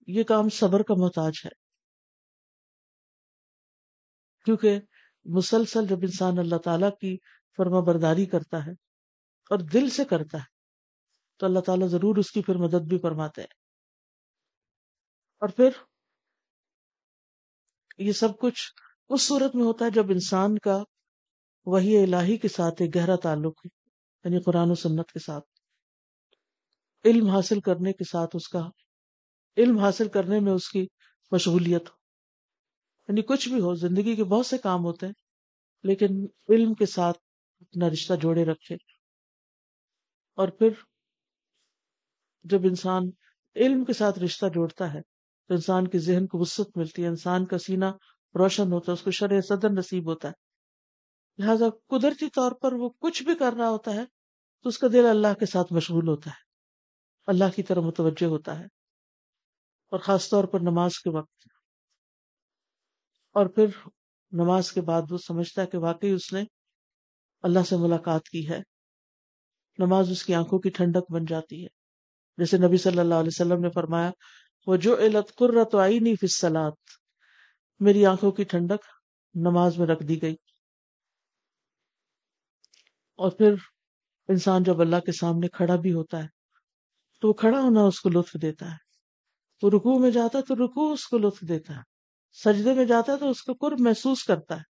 [0.06, 1.50] یہ کام صبر کا محتاج ہے۔
[4.44, 4.80] کیونکہ
[5.24, 7.16] مسلسل جب انسان اللہ تعالی کی
[7.56, 8.70] فرما برداری کرتا ہے
[9.50, 10.44] اور دل سے کرتا ہے،
[11.36, 13.54] تو اللہ تعالیٰ ضرور اس کی پھر مدد بھی فرماتے ہیں۔
[15.40, 15.70] اور پھر
[17.98, 20.82] یہ سب کچھ اس صورت میں ہوتا ہے جب انسان کا
[21.66, 23.68] وہی الہی کے ساتھ ایک گہرا تعلق ہے
[24.24, 25.44] یعنی قرآن و سنت کے ساتھ۔
[27.04, 28.68] علم حاصل کرنے کے ساتھ اس کا،
[29.56, 30.86] علم حاصل کرنے میں اس کی
[31.30, 31.94] مشغولیت ہو۔
[33.08, 35.12] یعنی کچھ بھی ہو، زندگی کے بہت سے کام ہوتے ہیں،
[35.82, 36.06] لیکن
[36.48, 37.18] علم کے ساتھ
[37.60, 38.74] اپنا رشتہ جوڑے رکھے۔
[40.34, 40.68] اور پھر
[42.42, 43.02] جب انسان
[43.56, 45.00] علم کے ساتھ رشتہ جوڑتا ہے،
[45.48, 47.84] تو انسان کے ذہن کو وسط ملتی ہے، انسان کا سینہ
[48.34, 50.32] روشن ہوتا ہے، اس کو شرح صدر نصیب ہوتا ہے۔
[51.42, 54.04] لہذا قدرتی طور پر وہ کچھ بھی کر رہا ہوتا ہے،
[54.62, 56.48] تو اس کا دل اللہ کے ساتھ مشغول ہوتا ہے۔
[57.26, 58.64] اللہ کی طرح متوجہ ہوتا ہے۔
[59.90, 61.48] اور خاص طور پر نماز کے وقت۔
[63.32, 63.66] اور پھر
[64.32, 66.44] نماز کے بعد وہ سمجھتا ہے کہ واقعی اس نے
[67.42, 68.58] اللہ سے ملاقات کی ہے۔
[69.78, 71.68] نماز اس کی آنکھوں کی ٹھنڈک بن جاتی ہے۔
[72.36, 74.10] جیسے نبی صلی اللہ علیہ وسلم نے فرمایا
[74.66, 76.74] وہ جو علت قرت آئی نہیں فصلات
[77.80, 78.86] میری آنکھوں کی ٹھنڈک
[79.34, 80.34] نماز میں رکھ دی گئی۔
[83.16, 83.54] اور پھر
[84.28, 86.28] انسان جب اللہ کے سامنے کھڑا بھی ہوتا ہے،
[87.20, 88.76] تو وہ کھڑا ہونا اس کو لطف دیتا ہے۔
[89.62, 91.82] وہ رکوع میں جاتا ہے تو رکوع اس کو لطف دیتا ہے۔
[92.32, 94.62] سجدے میں جاتا ہے تو اس کو قرب محسوس کرتا ہے۔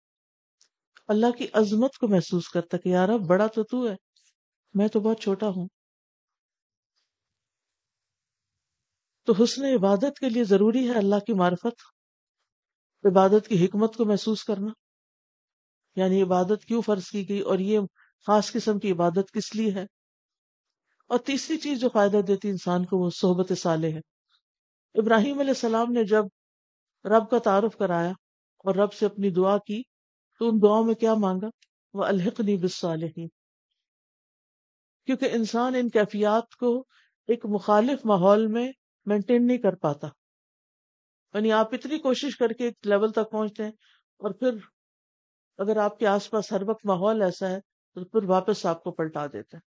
[1.08, 3.96] اللہ کی عظمت کو محسوس کرتا ہے کہ یار اب بڑا تو تو ہے،
[4.74, 5.68] میں تو بہت چھوٹا ہوں۔
[9.24, 11.97] تو حسن عبادت کے لیے ضروری ہے اللہ کی معرفت۔
[13.04, 14.72] عبادت کی حکمت کو محسوس کرنا۔
[15.96, 17.80] یعنی عبادت کیوں فرض کی گئی اور یہ
[18.26, 19.86] خاص قسم کی عبادت کس لیے ہے؟
[21.08, 24.00] اور تیسری چیز جو فائدہ دیتی انسان کو وہ صحبت صالح ہے۔
[24.94, 26.24] ابراہیم علیہ السلام نے جب
[27.04, 28.10] رب کا تعارف کرایا
[28.58, 29.82] اور رب سے اپنی دعا کی،
[30.38, 31.46] تو ان دعاؤں میں کیا مانگا؟
[31.94, 33.28] وہ الحقنی بالصالحین
[35.06, 36.86] کیونکہ انسان ان کیفیات کو
[37.26, 38.72] ایک مخالف ماحول میں
[39.06, 40.08] مینٹین نہیں کر پاتا۔
[41.34, 43.70] یعنی آپ اتنی کوشش کر کے ایک لیول تک پہنچتے ہیں
[44.20, 44.50] اور پھر
[45.58, 47.60] اگر آپ کے آس پاس ہر وقت ماحول ایسا ہے
[47.94, 49.66] تو پھر واپس آپ کو پلٹا دیتے ہیں۔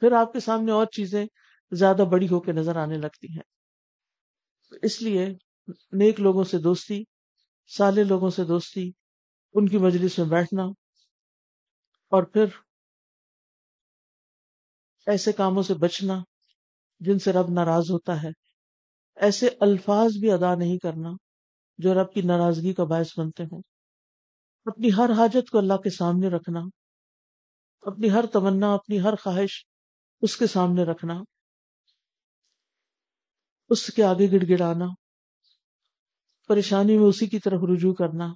[0.00, 1.26] پھر آپ کے سامنے اور چیزیں
[1.72, 3.42] زیادہ بڑی ہو کے نظر آنے لگتی ہیں۔
[4.82, 5.26] اس لیے
[5.92, 7.02] نیک لوگوں سے دوستی
[7.66, 8.90] سالے لوگوں سے دوستی،
[9.54, 10.62] ان کی مجلس میں بیٹھنا
[12.12, 12.44] اور پھر
[15.06, 16.18] ایسے کاموں سے بچنا
[17.00, 18.47] جن سے رب ناراض ہوتا ہے۔
[19.18, 21.10] ایسے الفاظ بھی ادا نہیں کرنا
[21.78, 23.62] جو رب کی ناراضگی کا باعث بنتے ہوں۔
[24.66, 26.60] اپنی ہر حاجت کو اللہ کے سامنے رکھنا،
[27.82, 29.64] اپنی ہر تمنا، اپنی ہر خواہش
[30.22, 31.14] اس کے سامنے رکھنا،
[33.70, 34.86] اس کے آگے گڑ گڑانا،
[36.50, 38.32] پریشانی میں اسی کی طرف رجوع کرنا،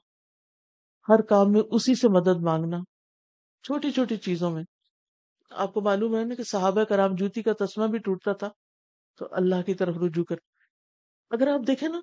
[1.09, 2.79] ہر کام میں اسی سے مدد مانگنا،
[3.65, 4.63] چھوٹی چھوٹی چیزوں میں۔
[5.51, 8.49] آپ کو معلوم ہے نا کہ صحابہ کرام جوتی کا تسمہ بھی ٹوٹتا تھا،
[9.21, 10.37] تو اللہ کی طرف رجوع کر
[11.33, 12.01] اگر آپ دیکھیں نا،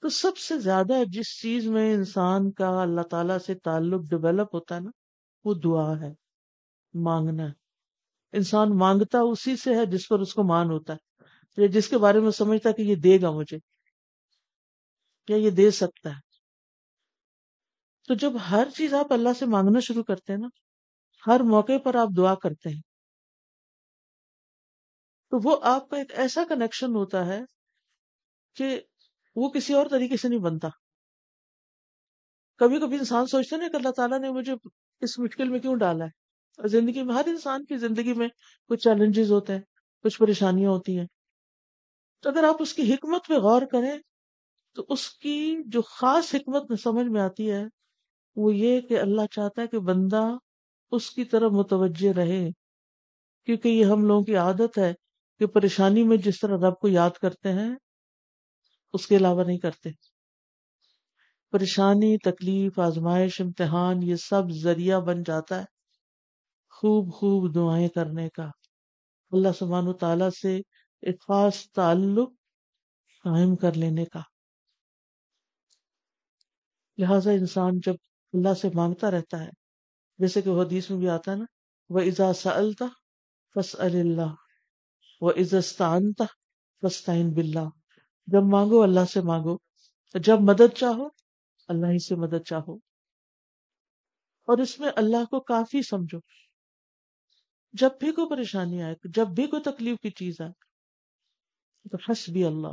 [0.00, 4.74] تو سب سے زیادہ جس چیز میں انسان کا اللہ تعالی سے تعلق ڈیولپ ہوتا
[4.74, 4.90] ہے نا،
[5.44, 6.12] وہ دعا ہے،
[6.94, 7.52] مانگنا ہے۔
[8.32, 11.24] انسان مانگتا اسی سے ہے جس پر اس کو مان ہوتا ہے،
[11.62, 13.58] یا جس کے بارے میں سمجھتا کہ یہ دے گا مجھے،
[15.28, 16.20] یا یہ دے سکتا ہے۔
[18.08, 20.48] تو جب ہر چیز آپ اللہ سے مانگنا شروع کرتے ہیں نا،
[21.26, 22.80] ہر موقع پر آپ دعا کرتے ہیں۔
[25.32, 27.40] تو وہ آپ کا ایک ایسا کنیکشن ہوتا ہے
[28.54, 28.80] کہ
[29.36, 30.68] وہ کسی اور طریقے سے نہیں بنتا۔
[32.58, 34.52] کبھی کبھی انسان سوچتے نا کہ اللہ تعالیٰ نے مجھے
[35.00, 36.10] اس مشکل میں کیوں ڈالا ہے؟
[36.58, 38.28] اور زندگی میں، ہر انسان کی زندگی میں
[38.68, 39.60] کچھ چیلنجز ہوتے ہیں،
[40.02, 41.06] کچھ پریشانیاں ہوتی ہیں۔
[42.22, 43.98] تو اگر آپ اس کی حکمت پہ غور کریں،
[44.74, 47.64] تو اس کی جو خاص حکمت سمجھ میں آتی ہے،
[48.36, 50.22] وہ یہ کہ اللہ چاہتا ہے کہ بندہ
[50.90, 52.48] اس کی طرف متوجہ رہے۔
[53.44, 54.94] کیونکہ یہ ہم لوگوں کی عادت ہے
[55.38, 57.74] کہ پریشانی میں جس طرح رب کو یاد کرتے ہیں
[58.92, 59.90] اس کے علاوہ نہیں کرتے۔
[61.50, 65.64] پریشانی، تکلیف، آزمائش، امتحان، یہ سب ذریعہ بن جاتا ہے
[66.70, 68.50] خوب خوب دعائیں کرنے کا۔
[69.30, 70.56] اللہ سبحانہ و تعالی سے
[71.02, 72.30] ایک خاص تعلق
[73.24, 74.20] قائم کر لینے کا۔
[76.98, 77.94] لہذا انسان جب
[78.32, 79.50] اللہ سے مانگتا رہتا ہے،
[80.18, 81.44] جیسے کہ وہ حدیث میں بھی آتا ہے نا
[81.88, 82.84] وہ ازا سلتا
[83.54, 84.34] فس اللہ
[85.20, 86.24] وہ عزستانتا
[86.80, 87.81] فسطین بلّہ
[88.26, 89.56] جب مانگو اللہ سے مانگو،
[90.14, 91.08] جب مدد چاہو،
[91.68, 92.74] اللہ ہی سے مدد چاہو۔
[94.46, 96.18] اور اس میں اللہ کو کافی سمجھو۔
[97.72, 100.52] جب بھی کوئی پریشانی آئے، جب بھی کوئی تکلیف کی چیز آئے،
[101.88, 102.72] تو ہس بھی اللہ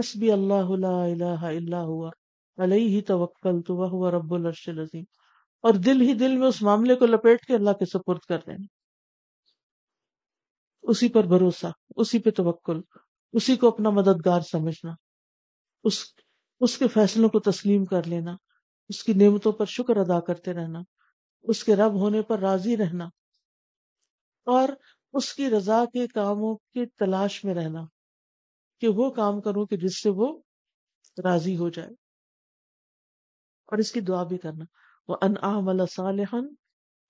[0.00, 2.10] ہس بھی اللہ الہ الا ہوا،
[2.58, 5.04] علیہ ہی توکل تو وہ رب العرش العظیم۔
[5.60, 8.64] اور دل ہی دل میں اس معاملے کو لپیٹ کے اللہ کے سپرد کر دینا۔
[10.82, 11.66] اسی پر بھروسہ،
[11.96, 12.80] اسی پہ توکل۔
[13.34, 14.92] اسی کو اپنا مددگار سمجھنا،
[15.84, 16.04] اس
[16.60, 18.34] اس کے فیصلوں کو تسلیم کر لینا،
[18.90, 20.80] اس کی نعمتوں پر شکر ادا کرتے رہنا،
[21.44, 23.04] اس کے رب ہونے پر راضی رہنا،
[24.46, 24.68] اور
[25.14, 27.84] اس کی رضا کے کاموں کی تلاش میں رہنا
[28.82, 30.28] کہ وہ کام کروں کہ جس سے وہ
[31.18, 31.90] راضی ہو جائے،
[33.68, 34.64] اور اس کی دعا بھی کرنا۔
[35.08, 36.54] وہ ان صالحن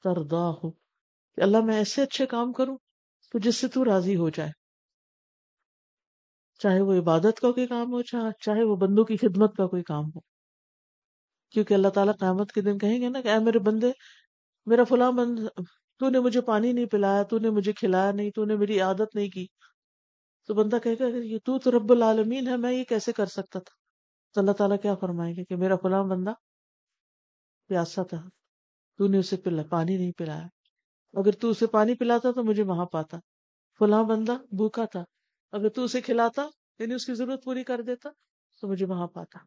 [0.05, 2.77] تردا ہو کہ اللہ میں ایسے اچھے کام کروں
[3.35, 4.51] تو جس سے تو راضی ہو جائے۔
[6.63, 10.05] چاہے وہ عبادت کا کوئی کام ہو چاہے وہ بندوں کی خدمت کا کوئی کام
[10.05, 10.21] ہو۔
[11.51, 13.91] کیونکہ اللہ تعالیٰ قیامت کے دن کہیں گے نا کہ اے میرے بندے،
[14.67, 15.39] میرا فلاں بند،
[15.99, 19.15] تو نے مجھے پانی نہیں پلایا، تو نے مجھے کھلایا نہیں، تو نے میری عادت
[19.15, 19.47] نہیں کی۔
[20.47, 23.59] تو بندہ کہے گا یہ تو تو رب العالمین ہے، میں یہ کیسے کر سکتا
[23.59, 23.75] تھا؟
[24.35, 26.33] تو اللہ تعالیٰ کیا فرمائیں گے کہ میرا فلاں بندہ
[27.69, 28.29] پیاسا تھا،
[28.99, 30.47] تو نے اسے پلا، پانی نہیں پلایا۔
[31.13, 33.19] اگر تو اسے پانی پلاتا تو مجھے وہاں پاتا۔
[33.79, 35.05] فلاں بندہ بھوکا تھا۔
[35.53, 36.49] اگر تو اسے کھلاتا
[36.79, 38.11] یعنی اس کی ضرورت پوری کر دیتا،
[38.61, 39.39] تو مجھے وہاں پاتا۔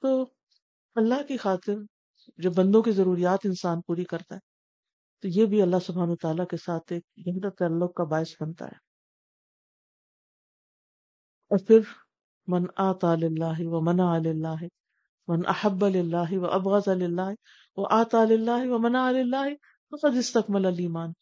[0.00, 0.22] تو
[0.94, 1.72] اللہ کی خاطر
[2.36, 4.40] جو بندوں کی ضروریات انسان پوری کرتا ہے،
[5.22, 8.76] تو یہ بھی اللہ سبحان تعالیٰ کے ساتھ ایک گہرا تعلق کا باعث بنتا ہے۔
[11.50, 11.80] اور پھر،
[12.46, 14.64] من آتا اللہ و منا اللہ
[15.28, 17.30] من احب اللہ و ابغض اللہ
[17.76, 19.54] و آتا اللہ و منا اللہ
[19.90, 21.12] فقد استقمل الایمان۔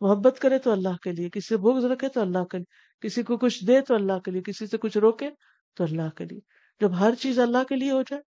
[0.00, 3.22] محبت کرے تو اللہ کے لیے، کسی سے بغض رکھے تو اللہ کے لیے، کسی
[3.22, 5.30] کو کچھ دے تو اللہ کے لیے، کسی سے کچھ روکے
[5.74, 6.40] تو اللہ کے لیے۔
[6.80, 8.22] جب ہر چیز اللہ کے لیے ہو جائے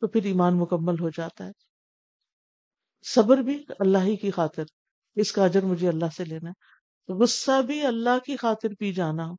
[0.00, 1.50] تو پھر ایمان مکمل ہو جاتا ہے۔
[3.02, 4.64] صبر بھی اللہ ہی کی خاطر۔
[5.14, 6.76] اس کا اجر مجھے اللہ سے لینا ہے۔
[7.14, 9.34] غصہ بھی اللہ کی خاطر پی جانا۔ ہو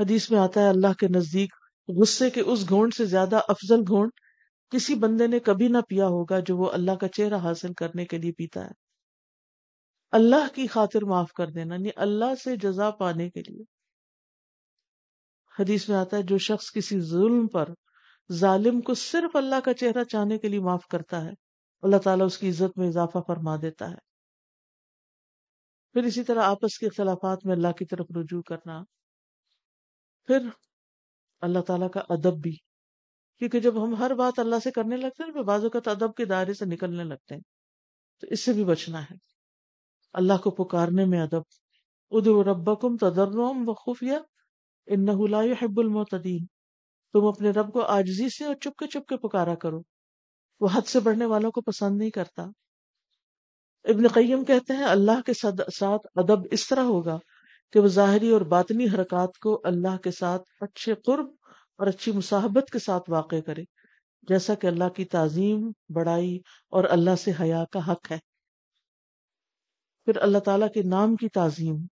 [0.00, 1.54] حدیث میں آتا ہے، اللہ کے نزدیک
[1.88, 4.12] غصے کے اس گھونٹ سے زیادہ افضل گھونٹ
[4.74, 8.18] کسی بندے نے کبھی نہ پیا ہوگا جو وہ اللہ کا چہرہ حاصل کرنے کے
[8.18, 8.70] لیے پیتا ہے۔
[10.10, 13.64] اللہ کی خاطر معاف کر دینا یعنی اللہ سے جزا پانے کے لیے۔
[15.58, 17.68] حدیث میں آتا ہے، جو شخص کسی ظلم پر،
[18.32, 21.30] ظالم کو صرف اللہ کا چہرہ چاہنے کے لیے معاف کرتا ہے،
[21.82, 24.14] اللہ تعالیٰ اس کی عزت میں اضافہ فرما دیتا ہے۔
[25.92, 28.82] پھر اسی طرح آپس کے اختلافات میں اللہ کی طرف رجوع کرنا۔
[30.26, 30.38] پھر
[31.40, 32.73] اللہ تعالیٰ کا ادب بھی۔
[33.38, 36.54] کیونکہ جب ہم ہر بات اللہ سے کرنے لگتے ہیں بعض اوقات ادب کے دائرے
[36.54, 37.42] سے نکلنے لگتے ہیں۔
[38.20, 39.14] تو اس سے بھی بچنا ہے۔
[40.12, 41.42] اللہ کو پکارنے میں ادب۔
[42.10, 44.16] ادو ربکم تدرم و خفیہ
[44.86, 46.46] ان لا يحب المعتدین۔
[47.12, 49.82] تم اپنے رب کو آجزی سے اور چپ کے چپ کے پکارا کرو۔
[50.60, 52.42] وہ حد سے بڑھنے والوں کو پسند نہیں کرتا۔
[53.84, 55.32] ابن قیم کہتے ہیں، اللہ کے
[55.74, 57.18] ساتھ ادب اس طرح ہوگا
[57.72, 61.26] کہ وہ ظاہری اور باطنی حرکات کو اللہ کے ساتھ اچھے قرب
[61.76, 63.62] اور اچھی مصاحبت کے ساتھ واقع کرے۔
[64.22, 66.36] جیسا کہ اللہ کی تعظیم، بڑائی
[66.68, 68.18] اور اللہ سے حیا کا حق ہے۔
[70.04, 71.86] پھر اللہ تعالیٰ کے نام کی تعظیم۔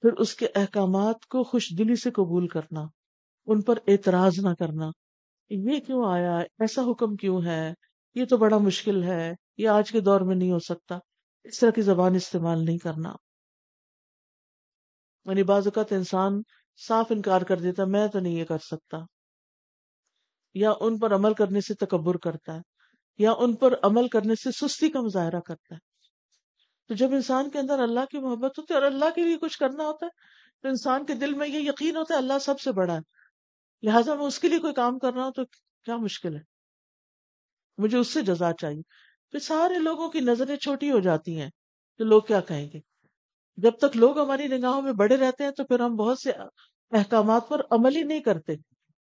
[0.00, 2.80] پھر اس کے احکامات کو خوش دلی سے قبول کرنا۔
[3.46, 4.90] ان پر اعتراض نہ کرنا۔
[5.50, 7.74] یہ کیوں آیا؟ ایسا حکم کیوں ہے؟
[8.14, 10.98] یہ تو بڑا مشکل ہے۔ یہ آج کے دور میں نہیں ہو سکتا۔
[11.44, 13.12] اس طرح کی زبان استعمال نہیں کرنا۔
[15.24, 16.42] یعنی بعض اوقات انسان
[16.76, 18.96] صاف انکار کر دیتا میں تو نہیں یہ کر سکتا۔
[20.54, 22.60] یا ان پر عمل کرنے سے تکبر کرتا ہے،
[23.18, 25.80] یا ان پر عمل کرنے سے سستی کا مظاہرہ کرتا ہے۔
[26.88, 29.58] تو جب انسان کے اندر اللہ کی محبت ہوتی ہے اور اللہ کے لیے کچھ
[29.58, 30.10] کرنا ہوتا ہے،
[30.62, 32.98] تو انسان کے دل میں یہ یقین ہوتا ہے، اللہ سب سے بڑا ہے۔
[33.82, 35.44] لہٰذا میں اس کے لیے کوئی کام کر رہا ہوں تو
[35.84, 36.40] کیا مشکل ہے؟
[37.78, 38.82] مجھے اس سے جزا چاہیے۔
[39.30, 41.50] پھر سارے لوگوں کی نظریں چھوٹی ہو جاتی ہیں،
[41.98, 42.80] تو لوگ کیا کہیں گے؟
[43.56, 46.30] جب تک لوگ ہماری نگاہوں میں بڑے رہتے ہیں تو پھر ہم بہت سے
[46.90, 48.56] احکامات پر عمل ہی نہیں کرتے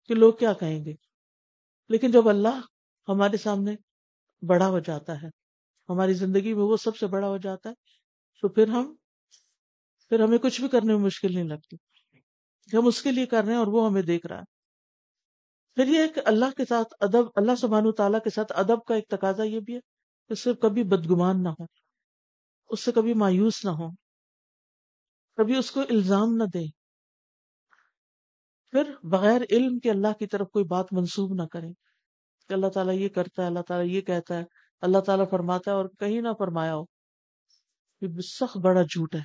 [0.08, 0.94] کہ لوگ کیا کہیں گے۔
[1.90, 2.62] لیکن جب اللہ
[3.08, 3.76] ہمارے سامنے
[4.46, 5.28] بڑا ہو جاتا ہے،
[5.90, 7.74] ہماری زندگی میں وہ سب سے بڑا ہو جاتا ہے،
[8.42, 8.96] تو پھر ہم،
[10.10, 11.76] پھر ہمیں کچھ بھی کرنے میں مشکل نہیں لگتی۔
[12.78, 14.60] ہم اس کے لیے کر رہے ہیں اور وہ ہمیں دیکھ رہا ہے۔
[15.76, 19.08] پھر یہ کہ اللہ کے ساتھ ادب، اللہ سبحان تعالیٰ کے ساتھ ادب کا ایک
[19.08, 19.80] تقاضا یہ بھی ہے
[20.28, 21.64] کہ صرف کبھی بدگمان نہ ہو
[22.70, 24.09] اس سے کبھی مایوس نہ ہو
[25.40, 26.66] کبھی اس کو الزام نہ دے۔
[28.72, 31.68] پھر بغیر علم کے اللہ کی طرف کوئی بات منسوب نہ کرے۔
[32.50, 34.44] کہ اللہ تعالیٰ یہ کرتا ہے، اللہ تعالیٰ یہ کہتا ہے،
[34.82, 36.84] اللہ تعالیٰ فرماتا ہے اور کہیں نہ فرمایا ہو۔
[38.02, 39.22] یہ سخت بڑا جھوٹ ہے۔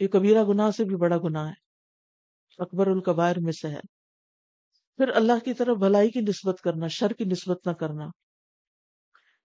[0.00, 1.54] یہ کبیرہ گناہ سے بھی بڑا گناہ ہے۔
[2.58, 3.80] اکبر القبائر میں سے ہے۔
[4.96, 8.25] پھر اللہ کی طرف بھلائی کی نسبت کرنا، شر کی نسبت نہ کرنا۔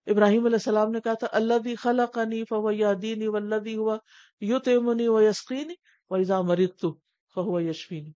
[0.05, 3.97] ابراہیم علیہ السلام نے کہا تھا اللہ دی خلا قنی فو یادینی و دی ہوا
[4.41, 5.73] یو تیمنی و یسقینی
[6.09, 6.93] و ایزا مرید تو
[7.35, 8.11] فہو یشفینی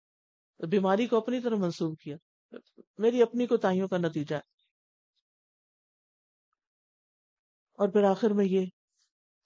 [0.69, 2.17] بیماری کو اپنی طرح منسوخ کیا۔
[2.99, 4.41] میری اپنی کو تائیوں کا نتیجہ ہے۔
[7.79, 8.67] اور پھر آخر میں یہ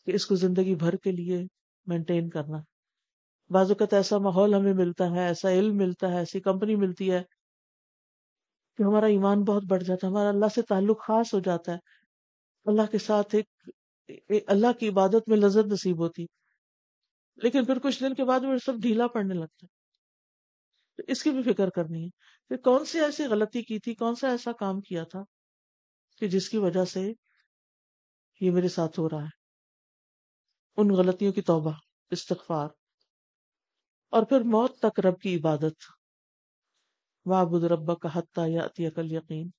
[0.07, 1.47] کہ اس کو زندگی بھر کے لیے
[1.87, 2.59] مینٹین کرنا۔
[3.51, 7.23] بعض اوقات ایسا ماحول ہمیں ملتا ہے، ایسا علم ملتا ہے، ایسی کمپنی ملتی ہے
[8.77, 11.96] کہ ہمارا ایمان بہت بڑھ جاتا ہے، ہمارا اللہ سے تعلق خاص ہو جاتا ہے۔
[12.67, 13.47] اللہ کے ساتھ ایک
[14.47, 16.27] اللہ کی عبادت میں لذت نصیب ہوتی۔
[17.37, 19.77] لیکن پھر کچھ دن کے بعد وہ سب ڈھیلا پڑنے لگتا۔ ہے
[21.13, 22.09] اس کی بھی فکر کرنی ہے۔
[22.49, 25.23] کہ کون سی ایسی غلطی کی تھی؟ کون سا ایسا کام کیا تھا
[26.19, 27.13] کہ جس کی وجہ سے
[28.41, 29.47] یہ میرے ساتھ ہو رہا ہے؟
[30.77, 31.73] ان غلطیوں کی توبہ،
[32.11, 32.69] استغفار۔
[34.11, 35.75] اور پھر موت تک رب کی عبادت۔
[37.27, 39.51] وابد رب کا حتیٰ یا عقل یقین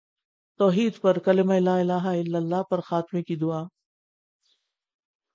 [0.57, 3.61] توحید پر کلمہ لا الہ الا اللہ پر خاتمے کی دعا۔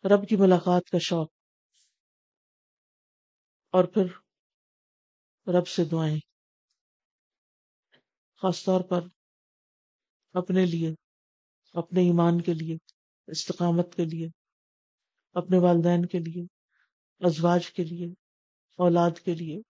[0.04, 1.30] رب کی ملاقات کا شوق۔
[3.70, 4.04] اور پھر
[5.50, 6.18] رب سے دعائیں۔
[8.42, 9.00] خاص طور پر
[10.32, 10.94] اپنے لیے،
[11.72, 12.76] اپنے ایمان کے لیے،
[13.26, 14.28] استقامت کے لیے،
[15.32, 16.44] اپنے والدین کے لیے،
[17.20, 18.06] ازواج کے لیے،
[18.78, 19.60] اولاد کے لیے،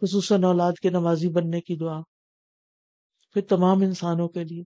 [0.00, 2.19] خصوصاً اولاد کے نمازی بننے کی دعا۔
[3.32, 4.62] پھر تمام انسانوں کے لیے،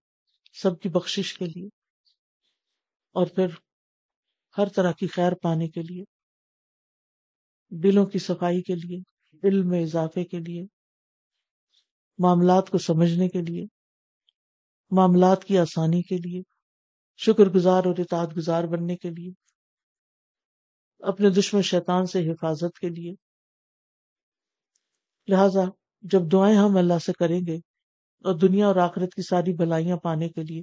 [0.53, 1.67] سب کی بخشش کے لیے،
[3.13, 3.47] اور پھر
[4.59, 6.05] ہر طرح کی خیر پانے کے لیے
[7.71, 8.99] دلوں کی صفائی کے لیے،
[9.43, 10.65] علم میں اضافے کے لیے،
[12.19, 13.65] معاملات کو سمجھنے کے لیے،
[14.91, 16.43] معاملات کی آسانی کے لیے،
[17.17, 19.31] شکر گزار اور اطاعت گزار بننے کے لیے،
[20.99, 23.15] اپنے دشمن شیطان سے حفاظت کے لیے۔
[25.29, 25.61] لہذا
[26.03, 27.59] جب دعائیں ہم اللہ سے کریں گے
[28.25, 30.61] اور دنیا اور آخرت کی ساری بلائیاں پانے کے لیے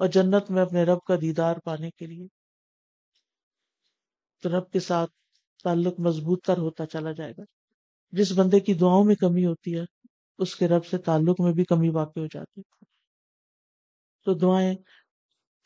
[0.00, 2.26] اور جنت میں اپنے رب کا دیدار پانے کے لیے
[4.42, 5.10] تو رب کے ساتھ
[5.62, 7.42] تعلق مضبوط تر ہوتا چلا جائے گا۔
[8.12, 9.84] جس بندے کی دعاؤں میں کمی ہوتی ہے،
[10.38, 12.62] اس کے رب سے تعلق میں بھی کمی واقع ہو جاتی
[14.26, 14.74] تو دعائیں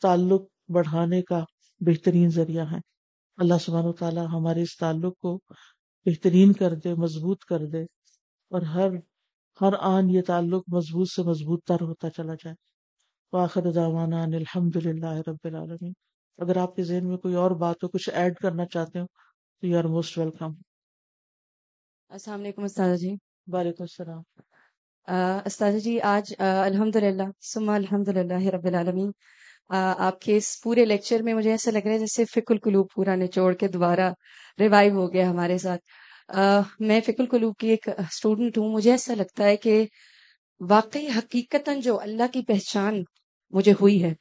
[0.01, 1.43] تعلق بڑھانے کا
[1.81, 2.79] بہترین ذریعہ ہے
[3.37, 5.39] اللہ سبحانہ و تعالیٰ ہمارے اس تعلق کو
[6.05, 7.83] بہترین کر دے، مضبوط کر دے
[8.51, 8.89] اور ہر
[9.61, 12.55] ہر آن یہ تعلق مضبوط سے مضبوط تر ہوتا چلا جائے۔
[13.33, 15.93] واخر دعوانا الحمد للہ رب العالمین۔
[16.39, 19.05] اگر آپ کے ذہن میں کوئی اور بات ہو کچھ ایڈ کرنا چاہتے ہو
[19.61, 20.51] تو یو آر موسٹ ویلکم۔
[22.11, 23.15] السلام علیکم استاد جی۔
[23.47, 24.21] وعلیکم السلام۔
[25.45, 27.23] استاد جی آج الحمد للہ
[27.53, 29.11] سما الحمد للہ رب العالمین۔
[30.07, 33.15] آپ کے اس پورے لیکچر میں مجھے ایسا لگ رہا ہے جیسے فک القلوب پورا
[33.15, 34.11] نچوڑ کے دوبارہ
[34.59, 35.81] ریوائو ہو گیا ہمارے ساتھ۔
[36.79, 39.85] میں فک القلوب کی ایک اسٹوڈنٹ ہوں، مجھے ایسا لگتا ہے کہ
[40.59, 43.03] واقعی حقیقت جو اللہ کی پہچان
[43.51, 44.13] مجھے ہوئی ہے،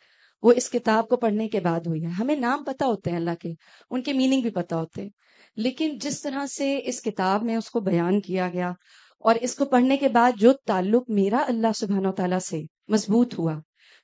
[0.42, 3.34] وہ اس کتاب کو پڑھنے کے بعد ہوئی ہے۔ ہمیں نام پتا ہوتے ہیں اللہ
[3.40, 3.52] کے،
[3.90, 5.08] ان کے میننگ بھی پتا ہوتے ہیں۔
[5.56, 8.72] لیکن جس طرح سے اس کتاب میں اس کو بیان کیا گیا
[9.20, 13.38] اور اس کو پڑھنے کے بعد جو تعلق میرا اللہ سبحانہ و تعالیٰ سے مضبوط
[13.38, 13.54] ہوا،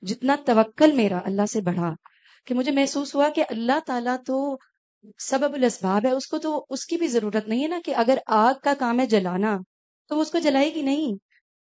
[0.02, 1.94] جتنا توکل میرا اللہ سے بڑھا،
[2.46, 4.56] کہ مجھے محسوس ہوا کہ اللہ تعالیٰ تو
[5.18, 8.18] سبب الاسباب ہے، اس کو تو، اس کی بھی ضرورت نہیں ہے نا کہ اگر
[8.26, 9.58] آگ کا کام ہے جلانا،
[10.08, 11.16] تو وہ اس کو جلائے گی نہیں۔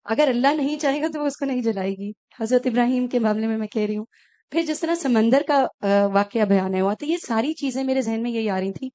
[0.05, 2.11] اگر اللہ نہیں چاہے گا تو وہ اس کو نہیں جلائے گی۔
[2.41, 4.05] حضرت ابراہیم کے معاملے میں میں کہہ رہی ہوں۔
[4.51, 5.67] پھر جس طرح سمندر کا
[6.13, 8.89] واقعہ بیان ہوا، تو یہ ساری چیزیں میرے ذہن میں یہی آ رہی تھی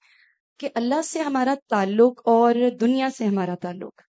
[0.60, 4.02] کہ اللہ سے ہمارا تعلق اور دنیا سے ہمارا تعلق۔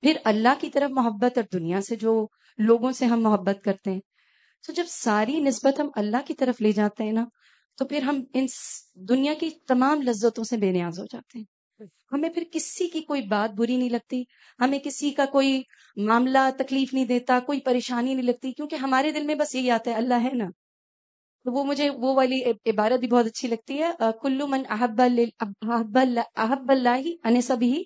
[0.00, 2.26] پھر اللہ کی طرف محبت اور دنیا سے جو
[2.58, 4.00] لوگوں سے ہم محبت کرتے ہیں۔
[4.66, 7.24] تو جب ساری نسبت ہم اللہ کی طرف لے جاتے ہیں نا
[7.78, 8.46] تو پھر ہم ان
[9.08, 11.44] دنیا کی تمام لذتوں سے بے نیاز ہو جاتے ہیں۔
[12.12, 14.22] ہمیں پھر کسی کی کوئی بات بری نہیں لگتی
[14.60, 15.62] ہمیں کسی کا کوئی
[15.96, 19.90] معاملہ تکلیف نہیں دیتا کوئی پریشانی نہیں لگتی کیونکہ ہمارے دل میں بس یہی آتا
[19.90, 20.44] ہے اللہ ہے نا۔
[21.46, 23.90] تو وہ مجھے وہ والی عبارت بھی بہت اچھی لگتی ہے
[24.22, 25.00] کلو من احب
[26.36, 27.82] احب اللہ انصب ہی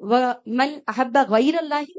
[0.00, 0.16] و
[0.46, 1.90] من احب غیر اللہ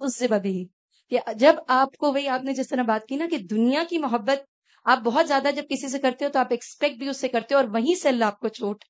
[0.00, 0.64] اس سے بھی
[1.12, 3.98] کہ جب آپ کو وہی آپ نے جس طرح بات کی نا کہ دنیا کی
[3.98, 4.49] محبت
[4.84, 7.54] آپ بہت زیادہ جب کسی سے کرتے ہو تو آپ ایکسپیکٹ بھی اس سے کرتے
[7.54, 8.84] ہو اور وہیں سے اللہ آپ کو چوٹ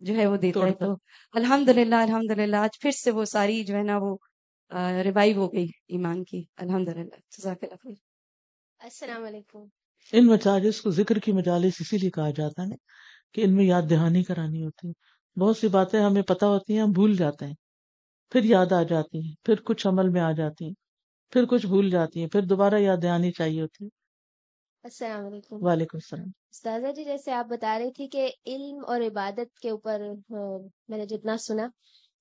[0.00, 0.94] جو ہے وہ دیتا ہے تو
[1.32, 4.16] الحمد للہ الحمد للہ آج پھر سے وہ ساری جو ہے نا وہ
[5.04, 7.88] ریوائو ہو گئی ایمان کی۔ الحمد للہ
[8.80, 9.64] السلام علیکم۔
[10.12, 12.76] ان مجالس کو ذکر کی مجالس اسی لیے کہا جاتا ہے
[13.32, 14.92] کہ ان میں یاد دہانی کرانی ہوتی ہے۔
[15.40, 17.54] بہت سی باتیں ہمیں پتہ ہوتی ہیں ہم بھول جاتے ہیں۔
[18.32, 20.72] پھر یاد آ جاتی ہیں پھر کچھ عمل میں آ جاتی ہیں
[21.32, 23.97] پھر کچھ بھول جاتی ہیں پھر دوبارہ یاد دہانی چاہیے ہوتی ہے۔
[24.84, 29.58] السلام علیکم۔ وعلیکم السلام۔ استاذہ جی جیسے آپ بتا رہی تھی کہ علم اور عبادت
[29.58, 30.00] کے اوپر
[30.88, 31.66] میں نے جتنا سنا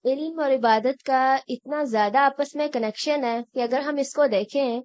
[0.06, 4.28] علم اور عبادت کا اتنا زیادہ آپس میں کنیکشن ہے کہ اگر ہم اس کو
[4.28, 4.82] دیکھیں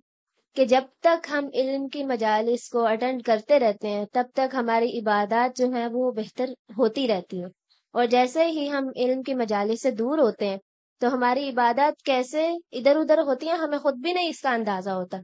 [0.56, 4.98] کہ جب تک ہم علم کی مجالس کو اٹینڈ کرتے رہتے ہیں تب تک ہماری
[4.98, 7.50] عبادات جو ہیں وہ بہتر ہوتی رہتی ہیں۔
[7.94, 10.56] اور جیسے ہی ہم علم کی مجالس سے دور ہوتے ہیں
[11.00, 14.90] تو ہماری عبادات کیسے ادھر ادھر ہوتی ہیں ہمیں خود بھی نہیں اس کا اندازہ
[14.90, 15.18] ہوتا۔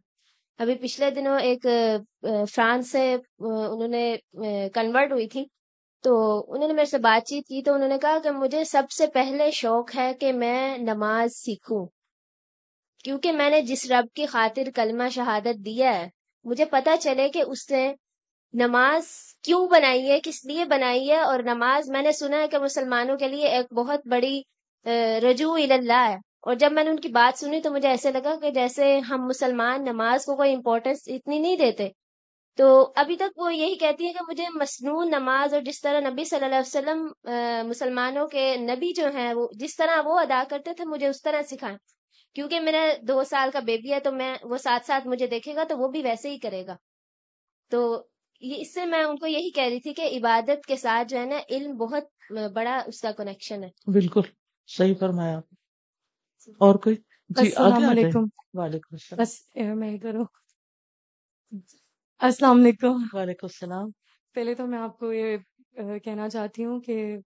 [0.59, 1.67] ابھی پچھلے دنوں ایک
[2.55, 4.17] فرانس سے انہوں نے
[4.75, 5.45] کنورٹ ہوئی تھی،
[6.05, 6.15] تو
[6.49, 9.07] انہوں نے میرے سے بات چیت کی، تو انہوں نے کہا کہ مجھے سب سے
[9.15, 11.87] پہلے شوق ہے کہ میں نماز سیکھوں،
[13.05, 16.07] کیونکہ میں نے جس رب کی خاطر کلمہ شہادت دیا ہے،
[16.45, 17.93] مجھے پتا چلے کہ اس نے
[18.55, 19.07] نماز
[19.45, 23.17] کیوں بنائی ہے، کس لیے بنائی ہے، اور نماز میں نے سنا ہے کہ مسلمانوں
[23.19, 24.41] کے لیے ایک بہت بڑی
[25.23, 26.17] رجوع اللہ ہے۔
[26.49, 29.27] اور جب میں نے ان کی بات سنی تو مجھے ایسے لگا کہ جیسے ہم
[29.27, 31.89] مسلمان نماز کو کوئی امپورٹینس اتنی نہیں دیتے۔
[32.57, 36.25] تو ابھی تک وہ یہی کہتی ہے کہ مجھے مصنون نماز اور جس طرح نبی
[36.25, 37.13] صلی اللہ علیہ وسلم
[37.69, 41.43] مسلمانوں کے نبی جو ہیں، وہ جس طرح وہ ادا کرتے تھے، مجھے اس طرح
[41.43, 41.77] سکھائیں۔
[42.35, 45.65] کیونکہ میرا دو سال کا بیبی ہے تو میں، وہ ساتھ ساتھ مجھے دیکھے گا
[45.65, 46.77] تو وہ بھی ویسے ہی کرے گا۔
[47.71, 48.03] تو
[48.41, 51.19] یہ، اس سے میں ان کو یہی کہہ رہی تھی کہ عبادت کے ساتھ جو
[51.19, 54.21] ہے نا، علم بہت بڑا اس کا کنیکشن ہے۔ بالکل،
[54.67, 55.41] صحیح فرمایا۔
[56.59, 56.97] اور کوئی؟
[57.29, 60.25] جی السلام علیکم۔ وعلیکم السلام۔ بس میں ہوں۔
[62.19, 63.91] السلام علیکم۔ وعلیکم السلام۔
[64.35, 65.37] پہلے تو میں آپ کو یہ
[66.05, 67.17] کہنا چاہتی ہوں کہ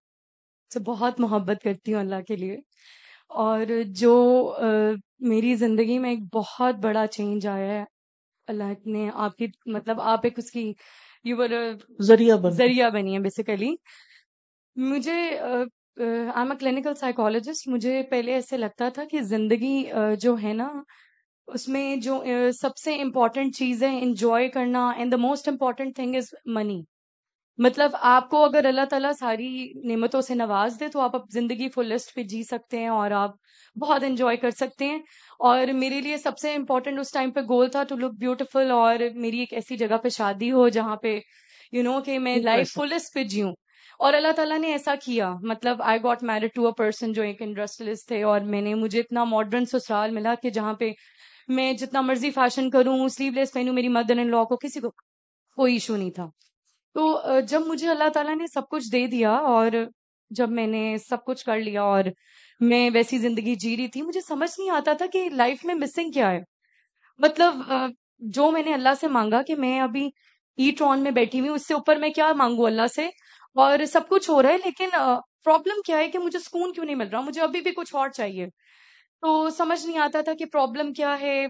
[0.72, 2.58] سے بہت محبت کرتی ہوں اللہ کے لیے۔
[3.28, 4.54] اور جو
[5.18, 7.84] میری زندگی میں ایک بہت بڑا چینج آیا ہے
[8.46, 10.72] اللہ نے آپ کی مطلب آپ ایک اس کی
[12.00, 13.74] ذریعہ ذریعہ بنی ہے بیسیکلی
[14.76, 15.36] مجھے
[15.96, 19.82] آئی اے کلینکل سائیکولوجسٹ مجھے پہلے ایسے لگتا تھا کہ زندگی
[20.20, 20.68] جو ہے نا
[21.48, 22.22] اس میں جو
[22.60, 26.80] سب سے امپورٹنٹ چیز ہے انجوائے کرنا and the most important thing is money
[27.58, 31.68] مطلب آپ کو اگر اللہ تعالیٰ ساری نعمتوں سے نواز دے تو آپ اب زندگی
[31.74, 33.34] فلسٹ پہ جی سکتے ہیں اور آپ
[33.76, 34.98] بہت انجوائے کر سکتے ہیں.
[35.40, 39.08] اور میرے لیے سب سے امپورٹنٹ اس ٹائم پہ گول تھا ٹو لک بیوٹیفل اور
[39.14, 41.18] میری ایک ایسی جگہ پہ شادی ہو جہاں پہ
[41.72, 43.52] یو you نو know, کہ میں لائف فلسٹ پہ جیوں.
[44.02, 47.42] اور اللہ تعالیٰ نے ایسا کیا۔ مطلب I got married to a person جو ایک
[47.42, 50.90] انڈسٹریلسٹ تھے اور میں نے مجھے اتنا ماڈرن سسرال ملا کہ جہاں پہ
[51.48, 54.90] میں جتنا مرضی فیشن کروں سلیو لیس پہنوں، میری مدر ان لا کو کسی کو
[55.58, 56.26] کوئی ایشو نہیں تھا۔
[56.96, 59.84] تو جب مجھے اللہ تعالیٰ نے سب کچھ دے دیا اور
[60.30, 62.04] جب میں نے سب کچھ کر لیا اور
[62.60, 66.10] میں ویسی زندگی جی رہی تھی، مجھے سمجھ نہیں آتا تھا کہ لائف میں مسنگ
[66.10, 66.40] کیا ہے۔
[67.20, 67.62] مطلب
[68.32, 70.08] جو میں نے اللہ سے مانگا کہ میں ابھی
[70.58, 73.08] ای ٹرون میں بیٹھی ہوئی اس سے اوپر میں کیا مانگوں اللہ سے؟
[73.54, 74.88] اور سب کچھ ہو رہا ہے، لیکن
[75.44, 78.08] پرابلم کیا ہے کہ مجھے سکون کیوں نہیں مل رہا؟ مجھے ابھی بھی کچھ اور
[78.08, 78.46] چاہیے۔
[79.20, 81.46] تو سمجھ نہیں آتا تھا کہ پرابلم کیا ہے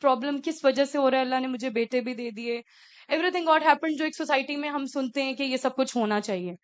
[0.00, 2.60] پرابلم کس وجہ سے ہو رہا ہے؟ اللہ نے مجھے بیٹے بھی دے دیے۔
[3.08, 5.96] ایوری تھنگ گاٹ ہیپن جو ایک سوسائٹی میں ہم سنتے ہیں کہ یہ سب کچھ
[5.96, 6.54] ہونا چاہیے۔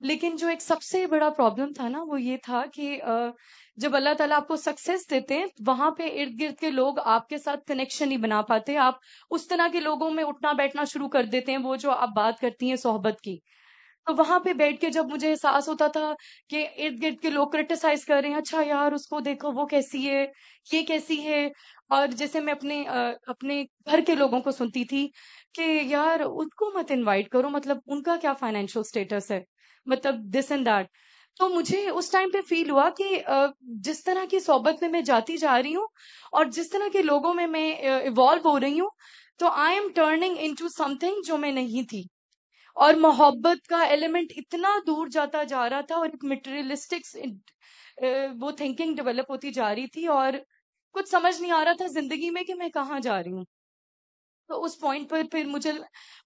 [0.00, 3.00] لیکن جو ایک سب سے بڑا پرابلم تھا نا، وہ یہ تھا کہ
[3.76, 7.28] جب اللہ تعالیٰ آپ کو سکسیس دیتے ہیں، وہاں پہ ارد گرد کے لوگ آپ
[7.28, 8.94] کے ساتھ کنیکشن نہیں بنا پاتے۔ آپ
[9.30, 12.40] اس طرح کے لوگوں میں اٹھنا بیٹھنا شروع کر دیتے ہیں، وہ جو آپ بات
[12.40, 13.38] کرتی ہیں صحبت کی۔
[14.08, 16.12] تو وہاں پہ بیٹھ کے جب مجھے احساس ہوتا تھا
[16.50, 19.66] کہ ارد گرد کے لوگ کریٹیسائز کر رہے ہیں اچھا یار، اس کو دیکھو، وہ
[19.66, 20.24] کیسی ہے،
[20.72, 21.44] یہ کیسی ہے۔
[21.88, 22.82] اور جیسے میں اپنے
[23.26, 25.06] اپنے گھر کے لوگوں کو سنتی تھی
[25.54, 29.40] کہ یار، ان کو مت انوائٹ کرو مطلب ان کا کیا فائنینشیل اسٹیٹس ہے؟
[29.86, 30.86] مطلب دس اینڈ دیٹ
[31.36, 33.22] تو مجھے اس ٹائم پہ فیل ہوا کہ
[33.84, 35.86] جس طرح کی صحبت میں میں جاتی جا رہی ہوں
[36.32, 38.90] اور جس طرح کے لوگوں میں میں ایوالو ہو رہی ہوں،
[39.38, 40.68] تو I am turning into
[41.00, 42.02] something جو میں نہیں تھی۔
[42.78, 47.16] اور محبت کا ایلیمنٹ اتنا دور جاتا جا رہا تھا اور ایک مٹیریلسٹک
[48.40, 50.32] وہ تھنکنگ ڈیولپ ہوتی جا رہی تھی اور
[50.94, 53.44] کچھ سمجھ نہیں آ رہا تھا زندگی میں کہ میں کہاں جا رہی ہوں۔
[54.48, 55.72] تو اس پوائنٹ پر پھر مجھے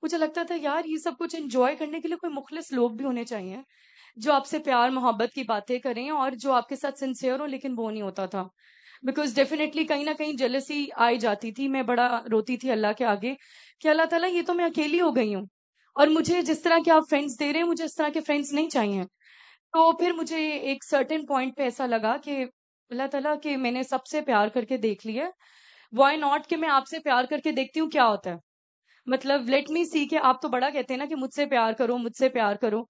[0.03, 3.05] مجھے لگتا تھا، یار، یہ سب کچھ انجوائے کرنے کے لیے کوئی مخلص لوگ بھی
[3.05, 3.57] ہونے چاہیے
[4.17, 7.47] جو آپ سے پیار، محبت کی باتیں کریں اور جو آپ کے ساتھ سنسیئر ہو
[7.47, 8.45] لیکن وہ نہیں ہوتا تھا۔
[9.03, 13.05] بیکاز ڈیفینیٹلی کہیں نہ کہیں جلسی آئی جاتی تھی۔ میں بڑا روتی تھی اللہ کے
[13.07, 13.35] آگے
[13.81, 15.47] کہ اللہ تعالیٰ، یہ تو میں اکیلی ہو گئی ہوں۔
[15.95, 18.53] اور مجھے جس طرح کے آپ فرینڈس دے رہے ہیں، مجھے اس طرح کے فرینڈس
[18.53, 19.03] نہیں چاہیے۔
[19.73, 22.45] تو پھر مجھے ایک سرٹن پوائنٹ پہ ایسا لگا کہ
[22.91, 25.29] اللہ تعالیٰ کہ میں نے سب سے پیار کر کے دیکھ لیا
[25.93, 28.37] وائی ناٹ کہ میں آپ سے پیار کر کے دیکھتی ہوں کیا ہوتا ہے؟
[29.07, 31.73] مطلب لیٹ می سی کہ آپ تو بڑا کہتے ہیں نا کہ مجھ سے پیار
[31.73, 32.85] کرو، مجھ سے پیار کرو۔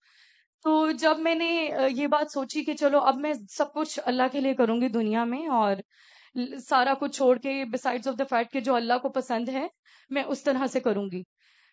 [0.64, 4.40] تو جب میں نے یہ بات سوچی کہ چلو اب میں سب کچھ اللہ کے
[4.40, 5.76] لیے کروں گی دنیا میں اور
[6.68, 9.66] سارا کچھ چھوڑ کے بسائڈ آف دا فیکٹ کہ جو اللہ کو پسند ہے،
[10.10, 11.22] میں اس طرح سے کروں گی۔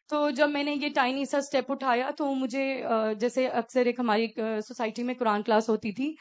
[0.10, 2.64] تو جب میں نے یہ ٹائنی سا اسٹیپ اٹھایا تو مجھے
[3.20, 4.28] جیسے اکثر ایک ہماری
[4.68, 6.14] سوسائٹی میں قرآن کلاس ہوتی تھی،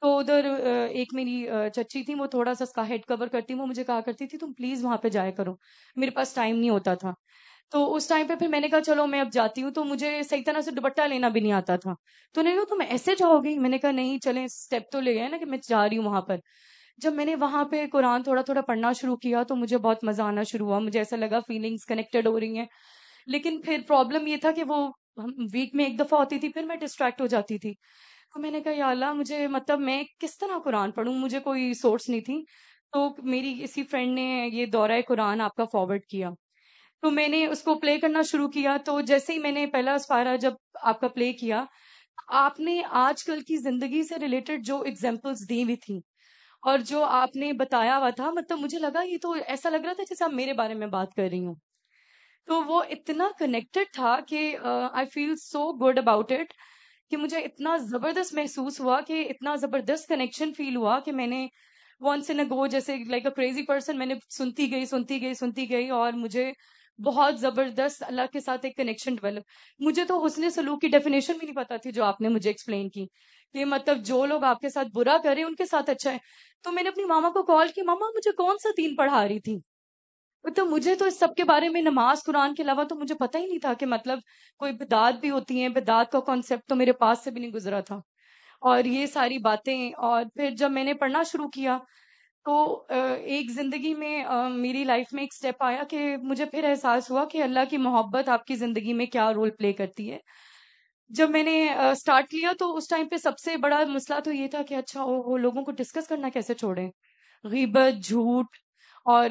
[0.00, 0.46] تو ادھر
[0.90, 4.00] ایک میری چچی تھی، وہ تھوڑا سا اس کا ہیڈ کور کرتی، وہ مجھے کہا
[4.00, 5.54] کرتی تھی، تم پلیز وہاں پہ جایا کرو،
[5.96, 7.12] میرے پاس ٹائم نہیں ہوتا تھا۔
[7.72, 10.22] تو اس ٹائم پہ پھر میں نے کہا، چلو میں اب جاتی ہوں، تو مجھے
[10.30, 11.94] صحیح طرح سے دوپٹہ لینا بھی نہیں آتا تھا۔
[12.34, 15.14] تو نے کہا، تم ایسے جاؤ گی میں نے کہا، نہیں، چلیں اسٹیپ تو لے
[15.14, 16.36] گئے نا کہ میں جا رہی ہوں وہاں پر۔
[16.98, 20.22] جب میں نے وہاں پہ قرآن تھوڑا تھوڑا پڑھنا شروع کیا تو مجھے بہت مزہ
[20.22, 22.66] آنا شروع ہوا، مجھے ایسا لگا فیلنگس کنیکٹڈ ہو رہی ہیں۔
[23.26, 24.88] لیکن پھر پرابلم یہ تھا کہ وہ
[25.52, 27.72] ویک میں ایک دفعہ ہوتی تھی، پھر میں ڈسٹریکٹ ہو جاتی تھی۔
[28.34, 31.74] تو میں نے کہا، یا اللہ، مجھے مطلب میں کس طرح قرآن پڑھوں؟ مجھے کوئی
[31.74, 32.44] سورس نہیں تھی۔
[32.92, 36.30] تو میری کسی فرینڈ نے یہ دورہ قرآن آپ کا فارورڈ کیا۔
[37.02, 39.94] تو میں نے اس کو پلے کرنا شروع کیا۔ تو جیسے ہی میں نے پہلا
[39.94, 40.52] اسپارہ جب
[40.82, 41.64] آپ کا پلے کیا،
[42.28, 46.00] آپ نے آج کل کی زندگی سے ریلیٹڈ جو اگزامپلس دی ہوئی تھیں
[46.62, 49.92] اور جو آپ نے بتایا ہوا تھا مطلب مجھے لگا یہ تو ایسا لگ رہا
[49.92, 51.54] تھا جیسے آپ میرے بارے میں بات کر رہی ہوں۔
[52.46, 54.56] تو وہ اتنا کنیکٹڈ تھا کہ
[54.92, 56.52] I feel so good about it
[57.10, 61.46] کہ مجھے اتنا زبردست محسوس ہوا کہ اتنا زبردست کنیکشن فیل ہوا کہ میں نے
[62.00, 65.70] ونس ان گو جیسے لائک اے کریزی پرسن میں نے سنتی گئی سنتی گئی سنتی
[65.70, 66.52] گئی اور مجھے
[66.98, 69.42] بہت زبردست اللہ کے ساتھ ایک کنیکشن ڈیولپ
[69.78, 72.88] مجھے تو حسن سلوک کی ڈیفینیشن بھی نہیں پتا تھی جو آپ نے مجھے ایکسپلین
[72.88, 73.06] کی
[73.54, 76.18] کہ مطلب جو لوگ آپ کے ساتھ برا کرے ان کے ساتھ اچھا ہے۔
[76.64, 79.40] تو میں نے اپنی ماما کو کال کی، ماما مجھے کون سا دین پڑھا رہی
[79.40, 79.58] تھی؟
[80.56, 83.38] تو مجھے تو اس سب کے بارے میں نماز قرآن کے علاوہ تو مجھے پتہ
[83.38, 84.18] ہی نہیں تھا کہ مطلب
[84.58, 87.80] کوئی بدعت بھی ہوتی ہیں بدعت کا کانسیپٹ تو میرے پاس سے بھی نہیں گزرا
[87.80, 88.00] تھا۔
[88.60, 91.78] اور یہ ساری باتیں، اور پھر جب میں نے پڑھنا شروع کیا
[92.46, 97.24] تو ایک زندگی میں میری لائف میں ایک سٹیپ آیا کہ مجھے پھر احساس ہوا
[97.24, 100.18] کہ اللہ کی محبت آپ کی زندگی میں کیا رول پلے کرتی ہے۔
[101.10, 104.46] جب میں نے اسٹارٹ کیا تو اس ٹائم پہ سب سے بڑا مسئلہ تو یہ
[104.48, 106.90] تھا کہ اچھا وہ لوگوں کو ڈسکس کرنا کیسے چھوڑیں؟
[107.44, 108.56] غیبت، جھوٹ
[109.06, 109.30] اور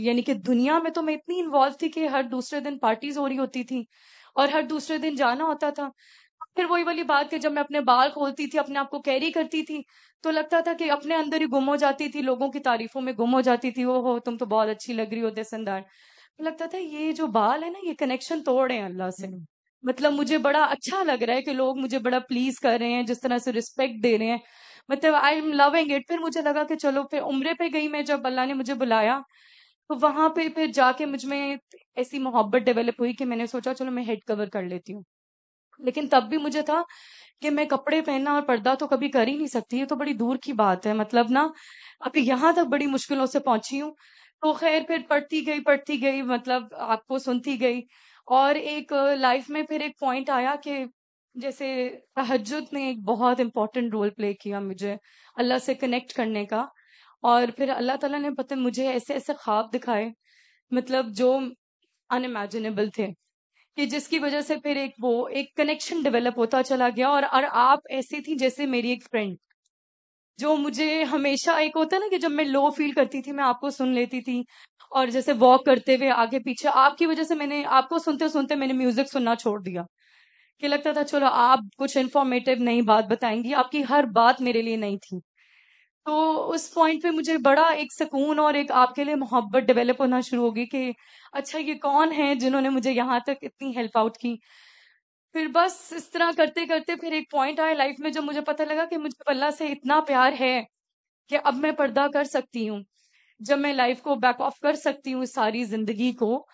[0.00, 3.28] یعنی کہ دنیا میں تو میں اتنی انوالو تھی کہ ہر دوسرے دن پارٹیز ہو
[3.28, 3.82] رہی ہوتی تھی
[4.34, 5.88] اور ہر دوسرے دن جانا ہوتا تھا۔
[6.56, 9.30] پھر وہی والی بات کہ جب میں اپنے بال کھولتی تھی اپنے آپ کو کیری
[9.32, 9.80] کرتی تھی
[10.24, 13.12] تو لگتا تھا کہ اپنے اندر ہی گم ہو جاتی تھی لوگوں کی تعریفوں میں
[13.12, 15.80] گم ہو جاتی تھی وہ ہو تم تو بہت اچھی لگ رہی ہو دسندار
[16.38, 19.26] لگتا تھا یہ جو بال ہے نا یہ کنیکشن توڑ رہے ہیں اللہ سے۔
[19.82, 23.02] مطلب مجھے بڑا اچھا لگ رہا ہے کہ لوگ مجھے بڑا پلیز کر رہے ہیں
[23.02, 24.38] جس طرح سے رسپیکٹ دے رہے ہیں۔
[24.88, 28.02] مطلب آئی ایم لونگ اٹ پھر مجھے لگا کہ چلو، پھر عمرے پہ گئی میں
[28.02, 29.20] جب اللہ نے مجھے بلایا،
[29.88, 31.56] تو وہاں پہ، پھر جا کے مجھ میں
[31.94, 35.02] ایسی محبت ڈیولپ ہوئی کہ میں نے سوچا، چلو میں ہیڈ کور کر لیتی ہوں۔
[35.78, 36.82] لیکن تب بھی مجھے تھا
[37.42, 40.14] کہ میں کپڑے پہننا اور پردہ تو کبھی کر ہی نہیں سکتی، یہ تو بڑی
[40.14, 41.48] دور کی بات ہے۔ مطلب نا،
[42.00, 43.92] ابھی یہاں تک بڑی مشکلوں سے پہنچی ہوں۔
[44.40, 47.80] تو خیر، پھر پڑھتی گئی پڑھتی گئی مطلب آپ کو سنتی گئی۔
[48.26, 50.84] اور ایک لائف میں پھر ایک پوائنٹ آیا کہ
[51.36, 54.94] جیسے تحجد نے ایک بہت امپورٹنٹ رول پلے کیا مجھے
[55.36, 56.64] اللہ سے کنیکٹ کرنے کا
[57.22, 60.08] اور پھر اللہ تعالیٰ نے پتہ مجھے ایسے ایسے خواب دکھائے
[60.72, 63.06] مطلب جو ان امیجنیبل تھے
[63.76, 67.22] کہ جس کی وجہ سے پھر ایک وہ ایک کنیکشن ڈیولپ ہوتا چلا گیا اور
[67.32, 69.36] اور آپ ایسی تھی جیسے میری ایک فرینڈ
[70.38, 73.44] جو مجھے ہمیشہ ایک ہوتا ہے نا کہ جب میں لو فیل کرتی تھی میں
[73.44, 74.42] آپ کو سن لیتی تھی
[74.92, 77.98] اور جیسے واک کرتے ہوئے آگے پیچھے آپ کی وجہ سے میں نے آپ کو
[77.98, 79.82] سنتے سنتے میں نے میوزک سننا چھوڑ دیا
[80.60, 84.40] کہ لگتا تھا چلو آپ کچھ انفارمیٹیو نئی بات بتائیں گی، آپ کی ہر بات
[84.40, 85.18] میرے لیے نہیں تھی۔
[86.06, 90.00] تو اس پوائنٹ پہ مجھے بڑا ایک سکون اور ایک آپ کے لیے محبت ڈیولپ
[90.00, 90.90] ہونا شروع ہوگی کہ
[91.32, 94.36] اچھا یہ کون ہے جنہوں نے مجھے یہاں تک اتنی ہیلپ آؤٹ کی؟
[95.34, 98.62] پھر بس اس طرح کرتے کرتے پھر ایک پوائنٹ آیا لائف میں جب مجھے پتہ
[98.62, 100.60] لگا کہ مجھے اللہ سے اتنا پیار ہے
[101.30, 102.82] کہ اب میں پردہ کر سکتی ہوں۔
[103.40, 106.46] جب میں لائف کو بیک آف کر سکتی ہوں ساری زندگی کو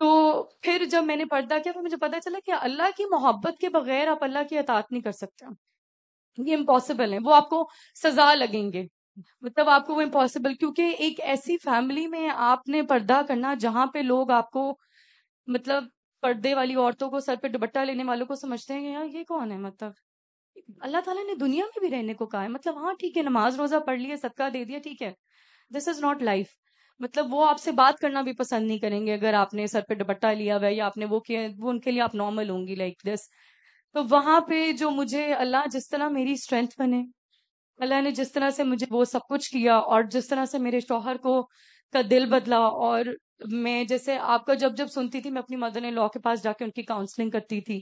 [0.00, 3.58] تو پھر جب میں نے پردہ کیا تو مجھے پتا چلا کہ اللہ کی محبت
[3.60, 5.44] کے بغیر آپ اللہ کی اطاعت نہیں کر سکتے۔
[6.38, 7.68] یہ امپاسبل ہے۔ وہ آپ کو
[8.02, 8.86] سزا لگیں گے۔
[9.40, 13.86] مطلب آپ کو وہ امپاسبل کیونکہ ایک ایسی فیملی میں آپ نے پردہ کرنا جہاں
[13.86, 14.78] پہ لوگ آپ کو
[15.46, 15.84] مطلب
[16.22, 19.24] پردے والی عورتوں کو سر پہ دوپٹہ لینے والوں کو سمجھتے ہیں کہ یار یہ
[19.24, 19.92] کون ہے؟ مطلب
[20.80, 23.60] اللہ تعالیٰ نے دنیا میں بھی رہنے کو کہا ہے۔ مطلب ہاں ٹھیک ہے، نماز
[23.60, 25.12] روزہ پڑھ لیا صدقہ دے دیا، ٹھیک ہے۔
[25.76, 26.46] دس از ناٹ لائف
[27.00, 29.80] مطلب وہ آپ سے بات کرنا بھی پسند نہیں کریں گے اگر آپ نے سر
[29.88, 32.50] پہ دوپٹہ لیا ہوا یا آپ نے وہ کیا وہ ان کے لیے آپ نارمل
[32.50, 33.28] ہوں گی لائک دس
[33.94, 37.02] تو وہاں پہ جو مجھے اللہ جس طرح میری اسٹرینتھ بنے،
[37.80, 40.80] اللہ نے جس طرح سے مجھے وہ سب کچھ کیا اور جس طرح سے میرے
[40.80, 41.42] شوہر کو
[41.94, 43.04] کا دل بدلا اور
[43.52, 46.42] میں جیسے آپ کا جب جب سنتی تھی، میں اپنی مدر نے لا کے پاس
[46.42, 47.80] جا کے ان کی کاؤنسلنگ کرتی تھی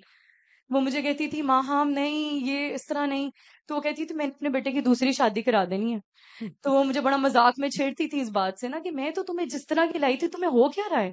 [0.70, 3.31] وہ مجھے کہتی تھی، ماں، ہم نہیں، یہ اس طرح نہیں.
[3.69, 5.99] تو وہ کہتی تھی، میں اپنے بیٹے کی دوسری شادی کرا دینی ہے.
[6.62, 9.23] تو وہ مجھے بڑا مذاق میں چھیڑتی تھی اس بات سے نا کہ میں تو
[9.23, 11.12] تمہیں جس طرح کی لائی تھی، تمہیں ہو کیا رہا ہے؟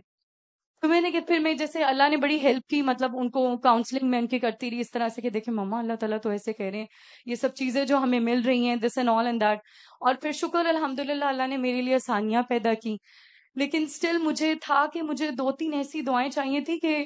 [0.81, 3.57] تو میں نے کہ پھر میں جیسے اللہ نے بڑی ہیلپ کی مطلب ان کو
[3.57, 6.29] کاؤنسلنگ میں ان کی کرتی رہی، اس طرح سے کہ دیکھیں مما اللہ تعالیٰ تو
[6.29, 6.85] ایسے کہہ رہے ہیں،
[7.25, 9.59] یہ سب چیزیں جو ہمیں مل رہی ہیں this and all and that
[9.99, 12.97] اور پھر شکر الحمد للہ اللہ نے میرے لیے آسانیاں پیدا کی۔
[13.55, 17.05] لیکن اسٹل مجھے تھا کہ مجھے دو تین ایسی دعائیں چاہیے تھی کہ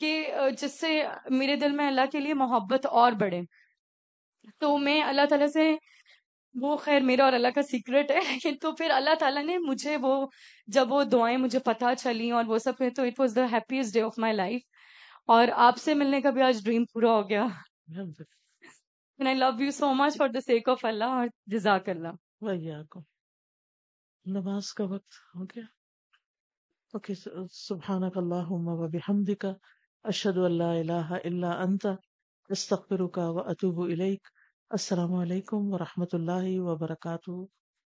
[0.00, 3.40] کہ جس سے میرے دل میں اللہ کے لیے محبت اور بڑھے۔
[4.58, 5.76] تو میں اللہ تعالیٰ سے،
[6.54, 10.26] وہ خیر میرا اور اللہ کا سیکرٹ ہے تو پھر اللہ تعالیٰ نے مجھے وہ،
[10.66, 14.02] جب وہ دعائیں مجھے پتا چلی اور وہ سب تو it was the happiest day
[14.02, 14.60] of my life
[15.26, 17.46] اور آپ سے ملنے کا بھی آج ڈریم پورا ہو گیا۔
[19.26, 22.08] I love you so much for the sake of اللہ اور جزاک اللہ۔
[22.90, 23.00] کو۔
[24.26, 25.64] نماز کا وقت ہو گیا۔
[26.92, 27.14] اوکے
[27.52, 29.46] سبحانک اللہم و بحمدک۔
[30.06, 31.86] اشد اللہ لا الہ الا انت
[32.50, 33.80] استغفرک و اطوب
[34.70, 37.30] السلام علیکم ورحمۃ اللہ وبرکاتہ.